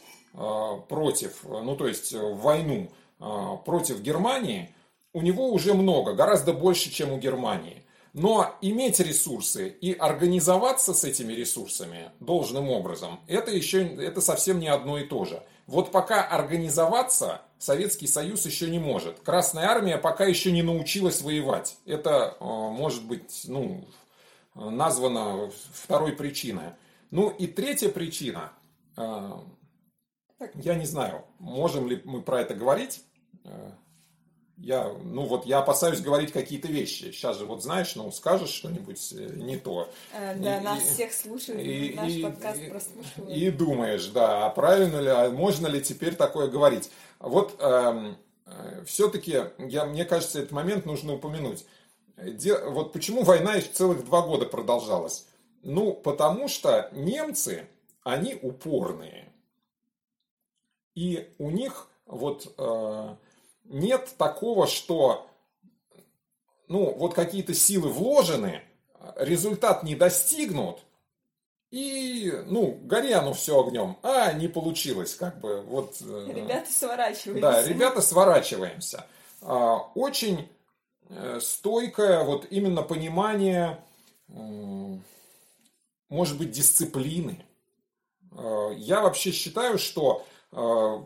против, 0.89 1.43
ну 1.43 1.75
то 1.75 1.87
есть 1.87 2.13
в 2.13 2.37
войну 2.41 2.89
против 3.65 4.01
Германии, 4.01 4.73
у 5.13 5.21
него 5.21 5.49
уже 5.49 5.73
много, 5.73 6.13
гораздо 6.13 6.53
больше, 6.53 6.91
чем 6.91 7.11
у 7.11 7.17
Германии. 7.17 7.83
Но 8.13 8.55
иметь 8.61 8.99
ресурсы 8.99 9.69
и 9.69 9.93
организоваться 9.93 10.93
с 10.93 11.03
этими 11.03 11.33
ресурсами 11.33 12.11
должным 12.19 12.69
образом, 12.69 13.19
это 13.27 13.51
еще 13.51 13.85
это 13.85 14.21
совсем 14.21 14.59
не 14.59 14.67
одно 14.67 14.97
и 14.97 15.05
то 15.05 15.25
же. 15.25 15.43
Вот 15.67 15.91
пока 15.91 16.23
организоваться 16.23 17.41
Советский 17.59 18.07
Союз 18.07 18.45
еще 18.45 18.69
не 18.69 18.79
может. 18.79 19.19
Красная 19.19 19.67
армия 19.67 19.97
пока 19.97 20.25
еще 20.25 20.51
не 20.51 20.63
научилась 20.63 21.21
воевать. 21.21 21.77
Это 21.85 22.37
э, 22.39 22.43
может 22.43 23.05
быть 23.05 23.43
ну, 23.47 23.85
названо 24.55 25.51
второй 25.73 26.13
причиной. 26.13 26.71
Ну 27.11 27.29
и 27.29 27.47
третья 27.47 27.89
причина, 27.89 28.53
э, 28.95 29.31
я 30.55 30.75
не 30.75 30.85
знаю, 30.85 31.25
можем 31.39 31.87
ли 31.87 32.01
мы 32.05 32.21
про 32.21 32.41
это 32.41 32.55
говорить, 32.55 33.03
э, 33.43 33.71
я, 34.57 34.91
ну 35.03 35.25
вот 35.25 35.45
я 35.45 35.59
опасаюсь 35.59 36.01
говорить 36.01 36.31
какие-то 36.31 36.67
вещи. 36.67 37.11
Сейчас 37.11 37.37
же 37.37 37.45
вот 37.45 37.61
знаешь, 37.61 37.95
ну 37.95 38.11
скажешь 38.11 38.49
что-нибудь 38.49 39.13
э, 39.13 39.29
не 39.35 39.57
то. 39.57 39.89
Э, 40.13 40.35
да, 40.35 40.59
и, 40.59 40.63
нас 40.63 40.79
и, 40.79 40.93
всех 40.93 41.13
слушают, 41.13 41.61
и, 41.61 41.93
наш 41.95 42.11
и, 42.11 42.23
подкаст 42.23 42.61
и, 42.61 42.69
прослушивают. 42.69 43.37
И 43.37 43.51
думаешь, 43.51 44.07
да, 44.07 44.47
а 44.47 44.49
правильно 44.49 44.99
ли, 44.99 45.09
а 45.09 45.29
можно 45.29 45.67
ли 45.67 45.81
теперь 45.81 46.15
такое 46.15 46.47
говорить? 46.47 46.89
Вот 47.19 47.55
эм, 47.59 48.17
э, 48.47 48.83
все-таки, 48.85 49.43
я, 49.59 49.85
мне 49.85 50.05
кажется, 50.05 50.39
этот 50.39 50.51
момент 50.51 50.85
нужно 50.85 51.13
упомянуть. 51.13 51.65
Де, 52.17 52.57
вот 52.57 52.93
почему 52.93 53.21
война 53.21 53.61
целых 53.61 54.05
два 54.05 54.23
года 54.23 54.47
продолжалась? 54.47 55.27
Ну, 55.61 55.93
потому 55.93 56.47
что 56.47 56.89
немцы, 56.93 57.67
они 58.03 58.39
упорные. 58.41 59.31
И 60.95 61.31
у 61.37 61.51
них 61.51 61.89
вот... 62.07 62.53
Э, 62.57 63.15
нет 63.67 64.13
такого, 64.17 64.67
что 64.67 65.27
ну, 66.67 66.93
вот 66.93 67.13
какие-то 67.13 67.53
силы 67.53 67.89
вложены, 67.89 68.61
результат 69.15 69.83
не 69.83 69.95
достигнут, 69.95 70.79
и, 71.71 72.31
ну, 72.45 72.79
гори 72.83 73.11
оно 73.11 73.33
все 73.33 73.59
огнем. 73.59 73.97
А, 74.01 74.31
не 74.33 74.47
получилось, 74.47 75.15
как 75.15 75.39
бы, 75.39 75.61
вот... 75.61 75.97
Э, 76.01 76.27
ребята, 76.33 76.71
сворачиваемся. 76.71 77.41
Да, 77.41 77.63
ребята, 77.63 78.01
сворачиваемся. 78.01 79.05
А, 79.41 79.77
очень 79.95 80.47
э, 81.09 81.39
стойкое 81.41 82.23
вот 82.23 82.47
именно 82.49 82.83
понимание, 82.83 83.79
может 86.09 86.37
быть, 86.37 86.51
дисциплины. 86.51 87.45
А, 88.31 88.71
я 88.71 89.01
вообще 89.01 89.31
считаю, 89.31 89.77
что 89.77 90.25
а, 90.53 91.03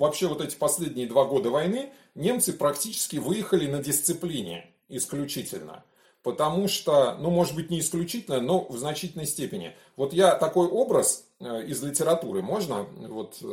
вообще 0.00 0.26
вот 0.26 0.40
эти 0.40 0.56
последние 0.56 1.06
два 1.06 1.26
года 1.26 1.50
войны 1.50 1.90
немцы 2.14 2.54
практически 2.54 3.18
выехали 3.18 3.66
на 3.66 3.80
дисциплине 3.80 4.68
исключительно. 4.88 5.84
Потому 6.22 6.68
что, 6.68 7.16
ну, 7.18 7.30
может 7.30 7.54
быть, 7.54 7.70
не 7.70 7.80
исключительно, 7.80 8.40
но 8.40 8.66
в 8.66 8.76
значительной 8.76 9.26
степени. 9.26 9.76
Вот 9.96 10.12
я 10.12 10.34
такой 10.34 10.68
образ 10.68 11.24
э, 11.38 11.64
из 11.66 11.82
литературы, 11.82 12.42
можно? 12.42 12.86
Вот 13.08 13.38
э, 13.42 13.46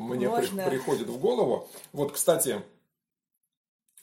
мне 0.00 0.28
можно. 0.28 0.64
При, 0.64 0.76
приходит 0.76 1.08
в 1.08 1.18
голову. 1.18 1.68
Вот, 1.92 2.12
кстати, 2.12 2.62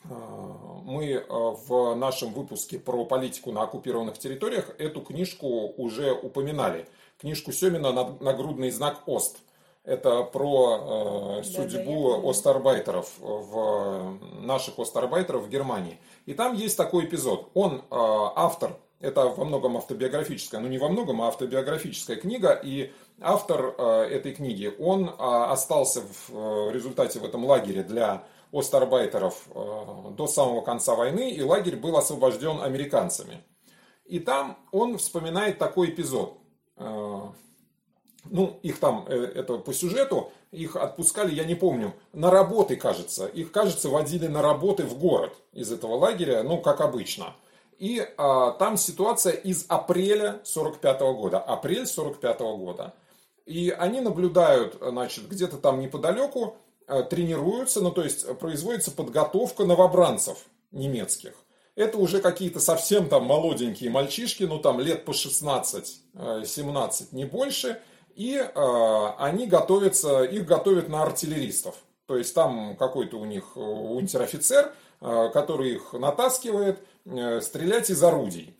э, 0.04 0.08
мы 0.10 1.26
в 1.30 1.96
нашем 1.96 2.34
выпуске 2.34 2.78
про 2.78 3.06
политику 3.06 3.52
на 3.52 3.64
оккупированных 3.64 4.18
территориях 4.20 4.76
эту 4.78 5.02
книжку 5.02 5.48
уже 5.78 6.12
упоминали. 6.12 6.88
Книжку 7.20 7.52
Семина 7.52 7.92
«Нагрудный 8.20 8.70
знак 8.70 9.04
ОСТ». 9.08 9.38
Это 9.84 10.24
про 10.24 11.40
э, 11.40 11.44
судьбу 11.44 12.22
да, 12.22 12.30
остарбайтеров, 12.30 13.12
в, 13.20 14.18
наших 14.40 14.80
остарбайтеров 14.80 15.44
в 15.44 15.50
Германии. 15.50 16.00
И 16.26 16.34
там 16.34 16.56
есть 16.56 16.78
такой 16.78 17.04
эпизод. 17.06 17.50
Он 17.54 17.80
э, 17.80 17.82
автор, 17.90 18.78
это 19.02 19.26
во 19.26 19.44
многом 19.44 19.76
автобиографическая, 19.76 20.62
ну 20.62 20.70
не 20.70 20.78
во 20.78 20.88
многом, 20.88 21.22
а 21.22 21.28
автобиографическая 21.28 22.16
книга. 22.16 22.54
И 22.64 22.94
автор 23.20 23.76
э, 23.78 24.04
этой 24.04 24.34
книги, 24.34 24.74
он 24.80 25.10
э, 25.10 25.12
остался 25.18 26.00
в 26.00 26.30
э, 26.30 26.72
результате 26.72 27.20
в 27.20 27.26
этом 27.26 27.44
лагере 27.44 27.84
для 27.84 28.24
остарбайтеров 28.54 29.48
э, 29.54 30.12
до 30.12 30.28
самого 30.28 30.62
конца 30.62 30.96
войны, 30.96 31.30
и 31.32 31.42
лагерь 31.42 31.76
был 31.76 31.98
освобожден 31.98 32.62
американцами. 32.62 33.44
И 34.06 34.20
там 34.20 34.58
он 34.72 34.98
вспоминает 34.98 35.58
такой 35.58 35.90
эпизод. 35.90 36.38
Э, 38.24 38.28
ну, 38.30 38.60
их 38.64 38.80
там, 38.80 39.06
э, 39.08 39.16
это 39.16 39.58
по 39.58 39.74
сюжету, 39.74 40.32
их 40.52 40.76
отпускали, 40.76 41.34
я 41.34 41.44
не 41.44 41.56
помню, 41.56 41.94
на 42.14 42.30
работы, 42.30 42.76
кажется. 42.76 43.26
Их, 43.28 43.52
кажется, 43.52 43.90
водили 43.90 44.28
на 44.28 44.42
работы 44.42 44.84
в 44.84 44.98
город 44.98 45.34
из 45.54 45.72
этого 45.72 45.96
лагеря, 45.96 46.44
ну, 46.44 46.60
как 46.62 46.82
обычно. 46.82 47.36
И 47.80 48.06
а, 48.18 48.52
там 48.52 48.78
ситуация 48.78 49.34
из 49.34 49.66
апреля 49.68 50.40
45 50.44 51.02
-го 51.02 51.14
года. 51.16 51.40
Апрель 51.40 51.88
45 51.88 52.42
-го 52.42 52.58
года. 52.58 52.94
И 53.46 53.72
они 53.72 54.00
наблюдают, 54.00 54.78
значит, 54.80 55.28
где-то 55.28 55.58
там 55.58 55.80
неподалеку, 55.80 56.56
э, 56.88 57.04
тренируются, 57.04 57.82
ну, 57.82 57.92
то 57.92 58.04
есть 58.04 58.38
производится 58.38 58.92
подготовка 58.92 59.66
новобранцев 59.66 60.38
немецких. 60.72 61.34
Это 61.76 61.98
уже 61.98 62.22
какие-то 62.22 62.60
совсем 62.60 63.10
там 63.10 63.26
молоденькие 63.26 63.90
мальчишки, 63.90 64.44
ну, 64.44 64.60
там 64.60 64.80
лет 64.80 65.04
по 65.04 65.12
16-17, 65.12 67.08
не 67.12 67.26
больше– 67.26 67.82
и 68.16 68.36
э, 68.38 69.06
они 69.18 69.48
готовятся, 69.48 70.24
их 70.24 70.46
готовят 70.46 70.90
на 70.90 71.04
артиллеристов. 71.04 71.76
То 72.06 72.18
есть 72.18 72.34
там 72.36 72.76
какой-то 72.78 73.18
у 73.18 73.26
них 73.26 73.54
э, 73.56 73.60
унтер-офицер, 73.60 74.74
э, 75.02 75.30
который 75.34 75.76
их 75.76 75.94
натаскивает 75.94 76.80
э, 77.06 77.42
стрелять 77.42 77.90
из 77.90 78.04
орудий. 78.04 78.56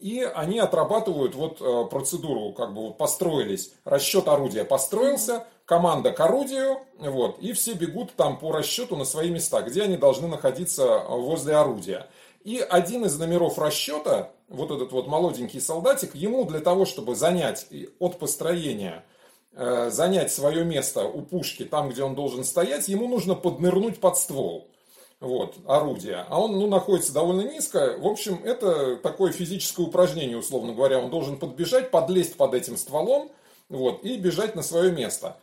И 0.00 0.20
они 0.22 0.58
отрабатывают 0.58 1.34
вот 1.34 1.60
э, 1.60 1.84
процедуру, 1.90 2.52
как 2.52 2.74
бы 2.74 2.82
вот 2.82 2.98
построились, 2.98 3.72
расчет 3.84 4.28
орудия 4.28 4.64
построился, 4.64 5.46
команда 5.64 6.12
к 6.12 6.20
орудию, 6.20 6.78
вот, 6.98 7.38
и 7.40 7.52
все 7.52 7.72
бегут 7.72 8.14
там 8.14 8.38
по 8.38 8.52
расчету 8.52 8.96
на 8.96 9.04
свои 9.04 9.30
места, 9.30 9.62
где 9.62 9.82
они 9.82 9.96
должны 9.96 10.28
находиться 10.28 11.00
возле 11.08 11.56
орудия. 11.56 12.08
И 12.46 12.60
один 12.60 13.04
из 13.04 13.18
номеров 13.18 13.58
расчета, 13.58 14.30
вот 14.48 14.70
этот 14.70 14.92
вот 14.92 15.08
молоденький 15.08 15.60
солдатик, 15.60 16.14
ему 16.14 16.44
для 16.44 16.60
того, 16.60 16.84
чтобы 16.84 17.16
занять 17.16 17.66
от 17.98 18.20
построения, 18.20 19.04
э, 19.52 19.90
занять 19.90 20.30
свое 20.30 20.64
место 20.64 21.02
у 21.06 21.22
пушки, 21.22 21.64
там, 21.64 21.88
где 21.88 22.04
он 22.04 22.14
должен 22.14 22.44
стоять, 22.44 22.86
ему 22.86 23.08
нужно 23.08 23.34
поднырнуть 23.34 23.98
под 23.98 24.16
ствол 24.16 24.70
вот, 25.18 25.56
орудия. 25.66 26.24
А 26.28 26.40
он 26.40 26.52
ну, 26.52 26.68
находится 26.68 27.12
довольно 27.12 27.40
низко. 27.40 27.96
В 27.98 28.06
общем, 28.06 28.40
это 28.44 28.94
такое 28.94 29.32
физическое 29.32 29.82
упражнение, 29.82 30.36
условно 30.36 30.72
говоря. 30.72 31.00
Он 31.00 31.10
должен 31.10 31.40
подбежать, 31.40 31.90
подлезть 31.90 32.36
под 32.36 32.54
этим 32.54 32.76
стволом 32.76 33.28
вот, 33.68 34.04
и 34.04 34.18
бежать 34.18 34.54
на 34.54 34.62
свое 34.62 34.92
место. 34.92 35.36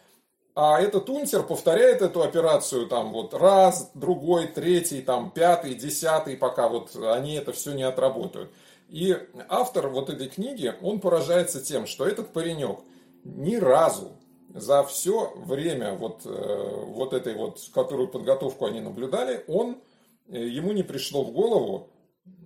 А 0.55 0.79
этот 0.79 1.09
унтер 1.09 1.41
повторяет 1.41 2.03
эту 2.03 2.21
операцию 2.21 2.85
там 2.87 3.11
вот 3.11 3.33
раз, 3.33 3.89
другой, 3.95 4.47
третий, 4.47 5.01
там 5.01 5.31
пятый, 5.31 5.73
десятый, 5.73 6.37
пока 6.37 6.69
вот 6.69 6.95
они 6.95 7.33
это 7.33 7.53
все 7.53 7.73
не 7.73 7.81
отработают. 7.81 8.51
И 8.87 9.17
автор 9.49 9.87
вот 9.87 10.11
этой 10.11 10.29
книги, 10.29 10.75
он 10.83 10.99
поражается 10.99 11.59
тем, 11.59 11.87
что 11.87 12.05
этот 12.05 12.33
паренек 12.33 12.79
ни 13.23 13.55
разу 13.55 14.11
за 14.49 14.83
все 14.83 15.33
время 15.37 15.93
вот, 15.93 16.21
э, 16.25 16.83
вот 16.85 17.13
этой 17.13 17.33
вот, 17.33 17.59
которую 17.73 18.07
подготовку 18.07 18.65
они 18.65 18.79
наблюдали, 18.79 19.43
он, 19.47 19.81
э, 20.27 20.37
ему 20.37 20.71
не 20.73 20.83
пришло 20.83 21.23
в 21.23 21.31
голову, 21.31 21.89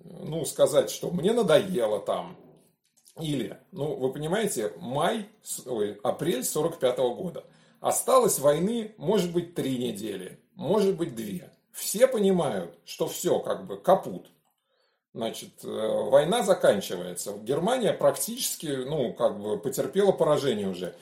ну, 0.06 0.46
сказать, 0.46 0.90
что 0.90 1.12
мне 1.12 1.34
надоело 1.34 2.00
там. 2.00 2.38
Или, 3.20 3.58
ну, 3.74 3.96
вы 3.96 4.14
понимаете, 4.14 4.72
май, 4.78 5.28
ой, 5.66 6.00
апрель 6.04 6.46
45 6.46 7.00
-го 7.00 7.14
года– 7.14 7.44
Осталось 7.80 8.40
войны, 8.40 8.94
может 8.98 9.32
быть, 9.32 9.54
три 9.56 9.78
недели, 9.78 10.40
может 10.56 10.98
быть, 10.98 11.16
две. 11.16 11.52
Все 11.72 12.08
понимают, 12.08 12.78
что 12.86 13.08
все, 13.08 13.40
как 13.40 13.68
бы, 13.68 13.78
капут. 13.78 14.32
Значит, 15.14 15.64
э, 15.64 15.68
война 15.68 16.44
заканчивается. 16.44 17.34
Германия 17.38 17.94
практически, 17.94 18.68
ну, 18.68 19.14
как 19.14 19.40
бы, 19.40 19.60
потерпела 19.60 20.12
поражение 20.12 20.68
уже. 20.68 20.96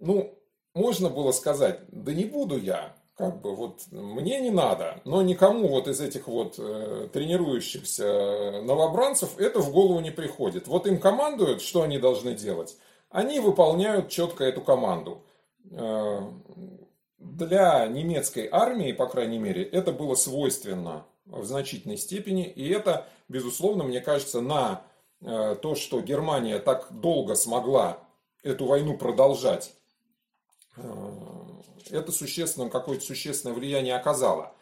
Ну, 0.00 0.38
можно 0.74 1.08
было 1.08 1.32
сказать, 1.32 1.80
да 1.88 2.12
не 2.12 2.24
буду 2.24 2.58
я, 2.58 2.94
как 3.16 3.40
бы 3.40 3.56
вот 3.56 3.82
мне 3.90 4.40
не 4.40 4.50
надо, 4.50 5.00
но 5.04 5.22
никому 5.22 5.66
вот 5.66 5.88
из 5.88 6.00
этих 6.00 6.28
вот 6.28 6.54
э, 6.58 7.08
тренирующихся 7.12 8.62
новобранцев 8.62 9.38
это 9.38 9.58
в 9.58 9.72
голову 9.72 9.98
не 9.98 10.12
приходит. 10.12 10.68
Вот 10.68 10.86
им 10.86 11.00
командуют, 11.00 11.60
что 11.60 11.82
они 11.82 11.98
должны 11.98 12.34
делать, 12.34 12.76
они 13.10 13.40
выполняют 13.40 14.08
четко 14.08 14.44
эту 14.44 14.60
команду. 14.60 15.24
Э, 15.70 16.20
для 17.18 17.86
немецкой 17.86 18.48
армии, 18.50 18.92
по 18.92 19.06
крайней 19.06 19.38
мере, 19.38 19.62
это 19.62 19.92
было 19.92 20.14
свойственно 20.14 21.06
в 21.26 21.44
значительной 21.44 21.98
степени, 21.98 22.46
и 22.46 22.68
это, 22.68 23.06
безусловно, 23.28 23.84
мне 23.84 24.00
кажется, 24.00 24.40
на 24.40 24.82
э, 25.20 25.56
то, 25.60 25.74
что 25.74 26.00
Германия 26.00 26.58
так 26.58 26.88
долго 26.90 27.34
смогла 27.34 27.98
эту 28.42 28.66
войну 28.66 28.96
продолжать 28.96 29.74
э, 30.76 30.82
это 31.90 32.12
существенное, 32.12 32.70
какое-то 32.70 33.04
существенное 33.04 33.54
влияние 33.54 33.96
оказало. 33.96 34.54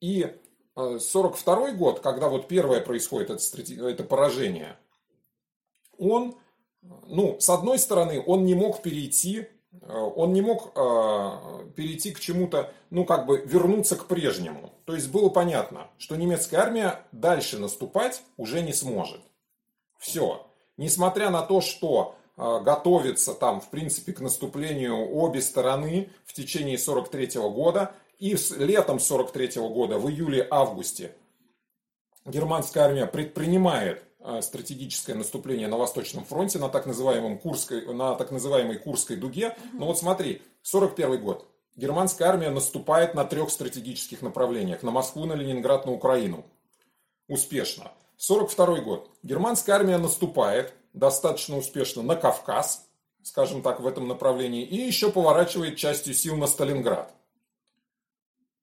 И 0.00 0.36
42 0.74 1.68
э, 1.68 1.74
год, 1.74 2.00
когда 2.00 2.28
вот 2.28 2.48
первое 2.48 2.80
происходит 2.80 3.30
это, 3.30 3.88
это 3.88 4.04
поражение, 4.04 4.76
он, 5.98 6.36
ну, 6.82 7.38
с 7.38 7.48
одной 7.48 7.78
стороны, 7.78 8.22
он 8.26 8.44
не 8.44 8.54
мог 8.54 8.82
перейти, 8.82 9.48
он 9.82 10.32
не 10.32 10.40
мог 10.40 10.72
э, 10.74 11.70
перейти 11.76 12.12
к 12.12 12.20
чему-то, 12.20 12.72
ну, 12.90 13.04
как 13.04 13.26
бы 13.26 13.38
вернуться 13.44 13.96
к 13.96 14.06
прежнему. 14.06 14.72
То 14.84 14.94
есть 14.94 15.10
было 15.10 15.28
понятно, 15.28 15.88
что 15.98 16.16
немецкая 16.16 16.58
армия 16.58 17.00
дальше 17.12 17.58
наступать 17.58 18.22
уже 18.36 18.62
не 18.62 18.72
сможет. 18.72 19.20
Все. 19.98 20.46
Несмотря 20.76 21.30
на 21.30 21.42
то, 21.42 21.60
что 21.60 22.16
а, 22.36 22.60
готовится 22.60 23.34
там, 23.34 23.60
в 23.60 23.70
принципе, 23.70 24.12
к 24.12 24.20
наступлению 24.20 25.10
обе 25.14 25.40
стороны 25.40 26.10
в 26.24 26.32
течение 26.32 26.78
43 26.78 27.40
года. 27.50 27.92
И 28.18 28.36
с 28.36 28.52
летом 28.52 29.00
43 29.00 29.60
года, 29.68 29.98
в 29.98 30.08
июле-августе, 30.08 31.14
германская 32.24 32.84
армия 32.84 33.06
предпринимает 33.06 34.04
стратегическое 34.40 35.14
наступление 35.14 35.68
на 35.68 35.76
Восточном 35.76 36.24
фронте, 36.24 36.58
на 36.58 36.68
так, 36.68 36.86
называемом 36.86 37.38
Курской, 37.38 37.92
на 37.92 38.14
так 38.14 38.30
называемой 38.30 38.78
Курской 38.78 39.16
дуге. 39.16 39.56
Но 39.72 39.86
вот 39.86 39.98
смотри, 39.98 40.42
41 40.62 41.22
год. 41.22 41.46
Германская 41.76 42.28
армия 42.28 42.50
наступает 42.50 43.14
на 43.14 43.24
трех 43.24 43.50
стратегических 43.50 44.22
направлениях. 44.22 44.82
На 44.82 44.90
Москву, 44.90 45.24
на 45.24 45.34
Ленинград, 45.34 45.86
на 45.86 45.92
Украину. 45.92 46.44
Успешно. 47.28 47.92
42 48.16 48.80
год. 48.80 49.10
Германская 49.22 49.76
армия 49.76 49.98
наступает 49.98 50.72
достаточно 50.92 51.58
успешно 51.58 52.02
на 52.02 52.14
Кавказ, 52.14 52.86
скажем 53.22 53.60
так, 53.62 53.80
в 53.80 53.86
этом 53.86 54.06
направлении, 54.06 54.64
и 54.64 54.76
еще 54.76 55.10
поворачивает 55.10 55.76
частью 55.76 56.14
сил 56.14 56.36
на 56.36 56.46
Сталинград. 56.46 57.12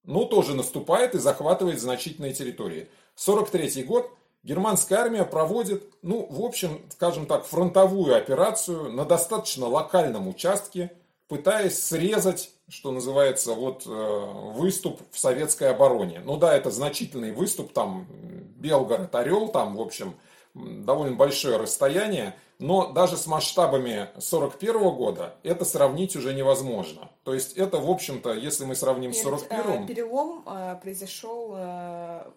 Но 0.04 0.26
тоже 0.26 0.56
наступает 0.56 1.14
и 1.14 1.20
захватывает 1.20 1.80
значительные 1.80 2.34
территории. 2.34 2.88
43 3.16 3.84
год 3.84 4.10
германская 4.44 5.00
армия 5.00 5.26
проводит, 5.26 5.84
ну, 6.02 6.28
в 6.30 6.44
общем, 6.44 6.82
скажем 6.90 7.26
так, 7.26 7.46
фронтовую 7.46 8.16
операцию 8.16 8.92
на 8.92 9.06
достаточно 9.06 9.68
локальном 9.68 10.28
участке, 10.28 10.92
пытаясь 11.28 11.82
срезать, 11.82 12.52
что 12.68 12.92
называется, 12.92 13.54
вот 13.54 13.84
э, 13.86 14.52
выступ 14.54 15.02
в 15.12 15.20
советской 15.20 15.70
обороне. 15.70 16.22
Ну 16.24 16.38
да, 16.38 16.56
это 16.56 16.72
значительный 16.72 17.32
выступ, 17.32 17.74
там 17.74 18.08
Белгород, 18.58 19.14
Орел, 19.16 19.50
там, 19.50 19.76
в 19.76 19.82
общем, 19.82 20.16
довольно 20.54 21.16
большое 21.16 21.58
расстояние, 21.58 22.36
но 22.60 22.92
даже 22.92 23.18
с 23.18 23.28
масштабами 23.28 24.10
41 24.20 24.96
года 24.96 25.36
это 25.44 25.66
сравнить 25.66 26.16
уже 26.16 26.34
невозможно. 26.34 27.10
То 27.24 27.34
есть 27.34 27.58
это, 27.58 27.78
в 27.78 27.90
общем-то, 27.90 28.34
если 28.34 28.66
мы 28.66 28.76
сравним 28.76 29.14
с 29.14 29.26
41-м... 29.26 29.84
А, 29.84 29.88
перелом 29.88 30.44
а, 30.46 30.76
произошел 30.76 31.54
а, 31.56 32.32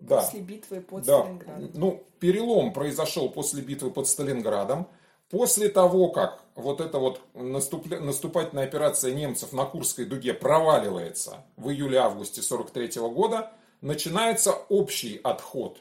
да. 0.00 0.20
после 0.20 0.40
битвы 0.40 0.80
под 0.80 1.04
да. 1.04 1.20
Сталинградом. 1.20 1.70
Ну, 1.74 2.02
перелом 2.18 2.72
произошел 2.72 3.28
после 3.30 3.62
битвы 3.62 3.90
под 3.90 4.08
Сталинградом. 4.08 4.88
После 5.30 5.68
того, 5.68 6.08
как 6.08 6.42
вот 6.56 6.80
эта 6.80 6.98
вот 6.98 7.20
наступля... 7.34 8.00
наступательная 8.00 8.64
операция 8.64 9.14
немцев 9.14 9.52
на 9.52 9.64
Курской 9.64 10.04
дуге 10.04 10.34
проваливается 10.34 11.44
в 11.56 11.70
июле-августе 11.70 12.42
43 12.42 13.00
года, 13.02 13.52
начинается 13.80 14.52
общий 14.68 15.20
отход 15.22 15.78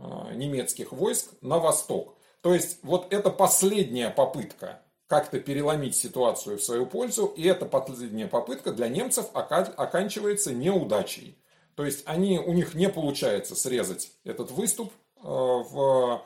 Э, 0.00 0.34
немецких 0.34 0.92
войск 0.92 1.30
на 1.42 1.58
восток. 1.58 2.16
То 2.40 2.54
есть 2.54 2.78
вот 2.82 3.12
это 3.12 3.30
последняя 3.30 4.08
попытка 4.08 4.80
как-то 5.08 5.40
переломить 5.40 5.94
ситуацию 5.94 6.56
в 6.56 6.62
свою 6.62 6.86
пользу, 6.86 7.26
и 7.26 7.46
эта 7.46 7.66
последняя 7.66 8.26
попытка 8.26 8.72
для 8.72 8.88
немцев 8.88 9.26
оканчивается 9.34 10.54
неудачей. 10.54 11.36
То 11.80 11.86
есть 11.86 12.02
они, 12.04 12.38
у 12.38 12.52
них 12.52 12.74
не 12.74 12.90
получается 12.90 13.56
срезать 13.56 14.12
этот 14.24 14.50
выступ 14.50 14.92
э, 15.16 15.22
в 15.22 16.22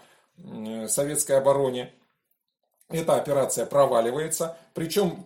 советской 0.89 1.39
обороне. 1.39 1.93
Эта 2.89 3.15
операция 3.15 3.65
проваливается. 3.65 4.59
Причем 4.75 5.25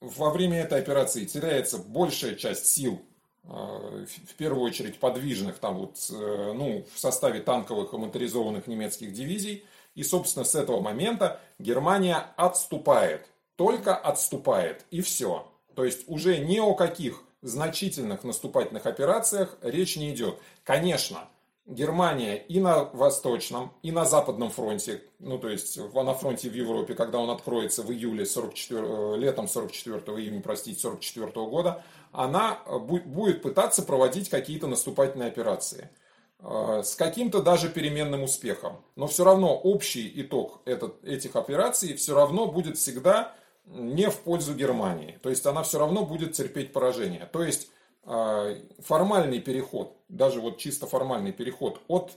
во 0.00 0.30
время 0.30 0.62
этой 0.62 0.78
операции 0.78 1.26
теряется 1.26 1.76
большая 1.76 2.36
часть 2.36 2.68
сил 2.68 3.02
Э, 3.48 4.06
в 4.26 4.34
первую 4.34 4.62
очередь 4.62 4.98
подвижных, 4.98 5.58
там 5.58 5.78
вот, 5.78 5.96
э, 6.10 6.52
ну, 6.54 6.84
в 6.92 6.98
составе 6.98 7.40
танковых 7.40 7.92
и 7.92 7.96
моторизованных 7.96 8.66
немецких 8.66 9.12
дивизий. 9.12 9.64
И, 9.94 10.02
собственно, 10.02 10.44
с 10.44 10.54
этого 10.54 10.80
момента 10.80 11.40
Германия 11.58 12.26
отступает, 12.36 13.28
только 13.56 13.94
отступает, 13.94 14.84
и 14.90 15.00
все. 15.00 15.46
То 15.74 15.84
есть 15.84 16.04
уже 16.08 16.38
ни 16.38 16.58
о 16.58 16.74
каких 16.74 17.22
значительных 17.42 18.24
наступательных 18.24 18.86
операциях 18.86 19.56
речь 19.62 19.96
не 19.96 20.12
идет. 20.12 20.38
Конечно, 20.64 21.28
Германия 21.66 22.36
и 22.36 22.60
на 22.60 22.84
Восточном, 22.84 23.72
и 23.82 23.90
на 23.90 24.04
Западном 24.04 24.50
фронте, 24.50 25.02
ну 25.18 25.36
то 25.36 25.48
есть 25.48 25.76
на 25.76 26.14
фронте 26.14 26.48
в 26.48 26.54
Европе, 26.54 26.94
когда 26.94 27.18
он 27.18 27.28
откроется 27.28 27.82
в 27.82 27.90
июле 27.90 28.24
44, 28.24 28.80
э, 28.80 29.16
летом 29.16 29.48
44 29.48 29.98
июня, 30.16 30.40
простите, 30.40 30.78
44 30.78 31.26
года, 31.46 31.82
она 32.12 32.60
э, 32.66 32.78
будет 32.78 33.42
пытаться 33.42 33.82
проводить 33.82 34.28
какие-то 34.28 34.68
наступательные 34.68 35.26
операции 35.26 35.90
э, 36.38 36.82
с 36.84 36.94
каким-то 36.94 37.42
даже 37.42 37.68
переменным 37.68 38.22
успехом. 38.22 38.76
Но 38.94 39.08
все 39.08 39.24
равно 39.24 39.56
общий 39.56 40.08
итог 40.20 40.62
этот, 40.66 41.04
этих 41.04 41.34
операций 41.34 41.94
все 41.94 42.14
равно 42.14 42.46
будет 42.46 42.78
всегда 42.78 43.34
не 43.66 44.10
в 44.10 44.20
пользу 44.20 44.54
Германии. 44.54 45.18
То 45.22 45.30
есть 45.30 45.44
она 45.46 45.62
все 45.62 45.78
равно 45.78 46.04
будет 46.04 46.32
терпеть 46.32 46.72
поражение. 46.72 47.28
То 47.32 47.42
есть 47.42 47.70
э, 48.04 48.60
формальный 48.78 49.40
переход, 49.40 49.96
даже 50.08 50.40
вот 50.40 50.58
чисто 50.58 50.86
формальный 50.86 51.32
переход 51.32 51.80
от 51.88 52.12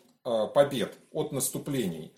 побед, 0.54 0.96
от 1.12 1.32
наступлений 1.32 2.14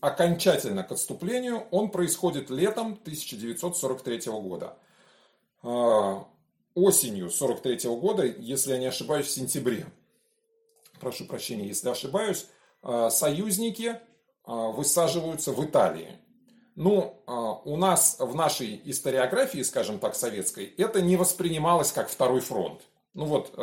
окончательно 0.00 0.84
к 0.84 0.92
отступлению, 0.92 1.66
он 1.70 1.90
происходит 1.90 2.50
летом 2.50 2.98
1943 3.02 4.20
года 4.26 4.76
осенью 6.76 7.30
43 7.30 7.88
-го 7.88 7.98
года, 7.98 8.24
если 8.24 8.72
я 8.72 8.78
не 8.78 8.86
ошибаюсь, 8.86 9.26
в 9.26 9.30
сентябре, 9.30 9.86
прошу 11.00 11.24
прощения, 11.24 11.66
если 11.66 11.88
ошибаюсь, 11.88 12.46
союзники 13.10 13.98
высаживаются 14.46 15.52
в 15.52 15.64
Италии. 15.64 16.18
Ну, 16.76 17.22
а, 17.26 17.54
у 17.64 17.76
нас 17.76 18.16
в 18.20 18.34
нашей 18.34 18.80
историографии, 18.84 19.62
скажем 19.62 19.98
так, 19.98 20.14
советской, 20.14 20.66
это 20.76 21.02
не 21.02 21.16
воспринималось 21.16 21.90
как 21.90 22.08
второй 22.08 22.40
фронт. 22.40 22.82
Ну 23.14 23.24
вот, 23.24 23.58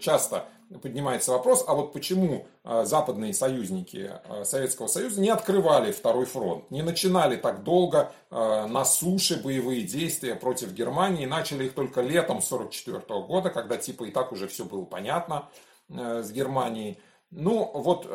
часто 0.00 0.46
поднимается 0.82 1.30
вопрос, 1.30 1.64
а 1.66 1.74
вот 1.74 1.92
почему 1.92 2.46
а, 2.64 2.84
западные 2.84 3.32
союзники 3.34 4.10
а, 4.24 4.44
Советского 4.44 4.88
Союза 4.88 5.20
не 5.20 5.28
открывали 5.28 5.92
второй 5.92 6.26
фронт, 6.26 6.70
не 6.70 6.82
начинали 6.82 7.36
так 7.36 7.62
долго 7.62 8.12
на 8.30 8.84
суше 8.84 9.40
боевые 9.42 9.82
действия 9.82 10.34
против 10.34 10.72
Германии, 10.72 11.26
начали 11.26 11.66
их 11.66 11.74
только 11.74 12.00
летом 12.00 12.38
1944 12.38 13.20
года, 13.22 13.50
когда 13.50 13.76
типа 13.76 14.04
и 14.04 14.10
так 14.10 14.32
уже 14.32 14.48
все 14.48 14.64
было 14.64 14.84
понятно 14.84 15.48
с 15.88 16.30
Германией. 16.32 16.98
Ну, 17.30 17.70
вот 17.74 18.06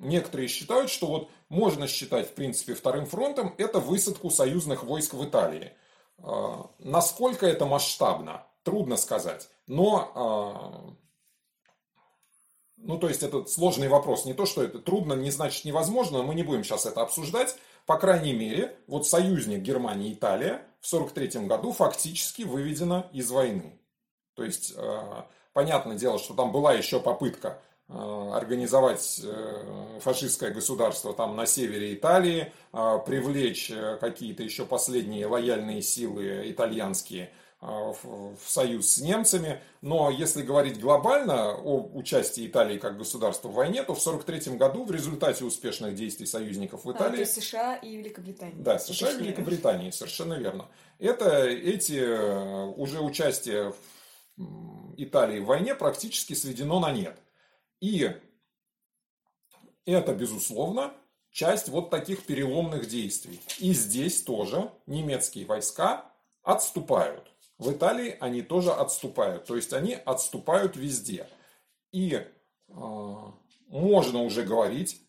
некоторые 0.00 0.48
считают, 0.48 0.90
что 0.90 1.06
вот 1.06 1.30
можно 1.48 1.86
считать, 1.86 2.28
в 2.28 2.34
принципе, 2.34 2.74
вторым 2.74 3.06
фронтом 3.06 3.54
это 3.56 3.78
высадку 3.78 4.30
союзных 4.30 4.82
войск 4.82 5.14
в 5.14 5.24
Италии. 5.24 5.72
Насколько 6.78 7.46
это 7.46 7.66
масштабно? 7.66 8.46
Трудно 8.62 8.96
сказать. 8.96 9.48
Но, 9.66 10.12
а, 10.14 10.94
ну 12.76 12.98
то 12.98 13.08
есть 13.08 13.22
это 13.22 13.44
сложный 13.46 13.88
вопрос. 13.88 14.24
Не 14.24 14.34
то, 14.34 14.46
что 14.46 14.62
это 14.62 14.78
трудно, 14.78 15.14
не 15.14 15.30
значит 15.30 15.64
невозможно, 15.64 16.22
мы 16.22 16.34
не 16.34 16.42
будем 16.42 16.64
сейчас 16.64 16.86
это 16.86 17.02
обсуждать. 17.02 17.56
По 17.84 17.98
крайней 17.98 18.32
мере, 18.32 18.76
вот 18.88 19.06
союзник 19.06 19.60
Германии 19.60 20.12
Италия 20.12 20.66
в 20.80 20.92
1943 20.92 21.46
году 21.46 21.72
фактически 21.72 22.42
выведена 22.42 23.08
из 23.12 23.30
войны. 23.30 23.78
То 24.34 24.42
есть, 24.42 24.72
э, 24.76 25.22
понятное 25.56 25.96
дело, 25.96 26.18
что 26.18 26.34
там 26.34 26.52
была 26.52 26.74
еще 26.74 27.00
попытка 27.00 27.58
э, 27.88 27.94
организовать 28.34 29.22
э, 29.24 29.98
фашистское 30.00 30.50
государство 30.50 31.14
там 31.14 31.34
на 31.34 31.46
севере 31.46 31.94
Италии, 31.94 32.52
привлечь 32.72 33.72
какие-то 34.00 34.42
еще 34.42 34.66
последние 34.66 35.26
лояльные 35.26 35.80
силы 35.80 36.50
итальянские– 36.50 37.32
а, 37.58 37.94
в 37.94 38.36
союз 38.46 38.86
с 38.90 39.00
немцами. 39.00 39.60
Но 39.80 40.10
если 40.10 40.42
говорить 40.42 40.78
глобально 40.78 41.54
о 41.54 41.88
участии 41.94 42.46
Италии 42.46 42.76
как 42.76 42.98
государства 42.98 43.48
в 43.48 43.54
войне, 43.54 43.82
то 43.82 43.94
в 43.94 43.98
1943 43.98 44.56
году 44.56 44.84
в 44.84 44.90
результате 44.90 45.44
успешных 45.44 45.94
действий 45.94 46.26
союзников 46.26 46.84
в 46.84 46.92
Италии... 46.92 47.22
А, 47.22 47.26
США 47.26 47.76
и 47.76 47.96
Великобритания. 47.96 48.54
Да, 48.56 48.78
США 48.78 49.10
и 49.12 49.22
Великобритания, 49.22 49.90
совершенно 49.90 50.34
верно. 50.34 50.68
Это 50.98 51.46
эти 51.46 51.98
э, 51.98 52.66
уже 52.76 53.00
участие 53.00 53.72
Италии 54.96 55.40
в 55.40 55.46
войне 55.46 55.74
практически 55.74 56.34
сведено 56.34 56.80
на 56.80 56.92
нет. 56.92 57.18
И 57.80 58.10
это, 59.84 60.14
безусловно, 60.14 60.94
часть 61.30 61.68
вот 61.68 61.90
таких 61.90 62.24
переломных 62.24 62.88
действий. 62.88 63.40
И 63.58 63.72
здесь 63.72 64.22
тоже 64.22 64.70
немецкие 64.86 65.46
войска 65.46 66.10
отступают. 66.42 67.30
В 67.58 67.72
Италии 67.72 68.16
они 68.20 68.42
тоже 68.42 68.72
отступают. 68.72 69.44
То 69.44 69.56
есть 69.56 69.72
они 69.72 69.94
отступают 69.94 70.76
везде. 70.76 71.28
И 71.92 72.14
э, 72.14 73.14
можно 73.68 74.22
уже 74.22 74.42
говорить 74.42 75.02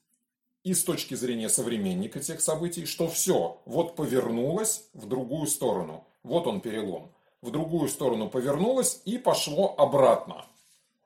и 0.64 0.74
с 0.74 0.84
точки 0.84 1.14
зрения 1.14 1.48
современника 1.48 2.20
тех 2.20 2.42
событий, 2.42 2.86
что 2.86 3.08
все, 3.08 3.62
вот 3.66 3.96
повернулось 3.96 4.90
в 4.94 5.08
другую 5.08 5.48
сторону. 5.48 6.06
Вот 6.24 6.46
он 6.46 6.60
перелом. 6.60 7.14
В 7.42 7.52
другую 7.52 7.88
сторону 7.90 8.30
повернулось 8.30 9.02
и 9.06 9.18
пошло 9.18 9.76
обратно. 9.78 10.46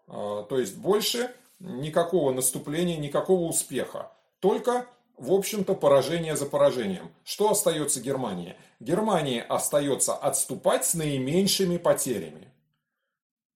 Э, 0.07 0.45
то 0.47 0.57
есть 0.57 0.77
больше 0.77 1.33
никакого 1.59 2.31
наступления, 2.31 2.97
никакого 2.97 3.47
успеха. 3.47 4.11
Только 4.39 4.87
в 5.21 5.33
общем-то, 5.33 5.75
поражение 5.75 6.35
за 6.35 6.47
поражением. 6.47 7.11
Что 7.23 7.51
остается 7.51 8.01
Германии? 8.01 8.55
Германии 8.79 9.39
остается 9.47 10.15
отступать 10.15 10.83
с 10.83 10.95
наименьшими 10.95 11.77
потерями. 11.77 12.51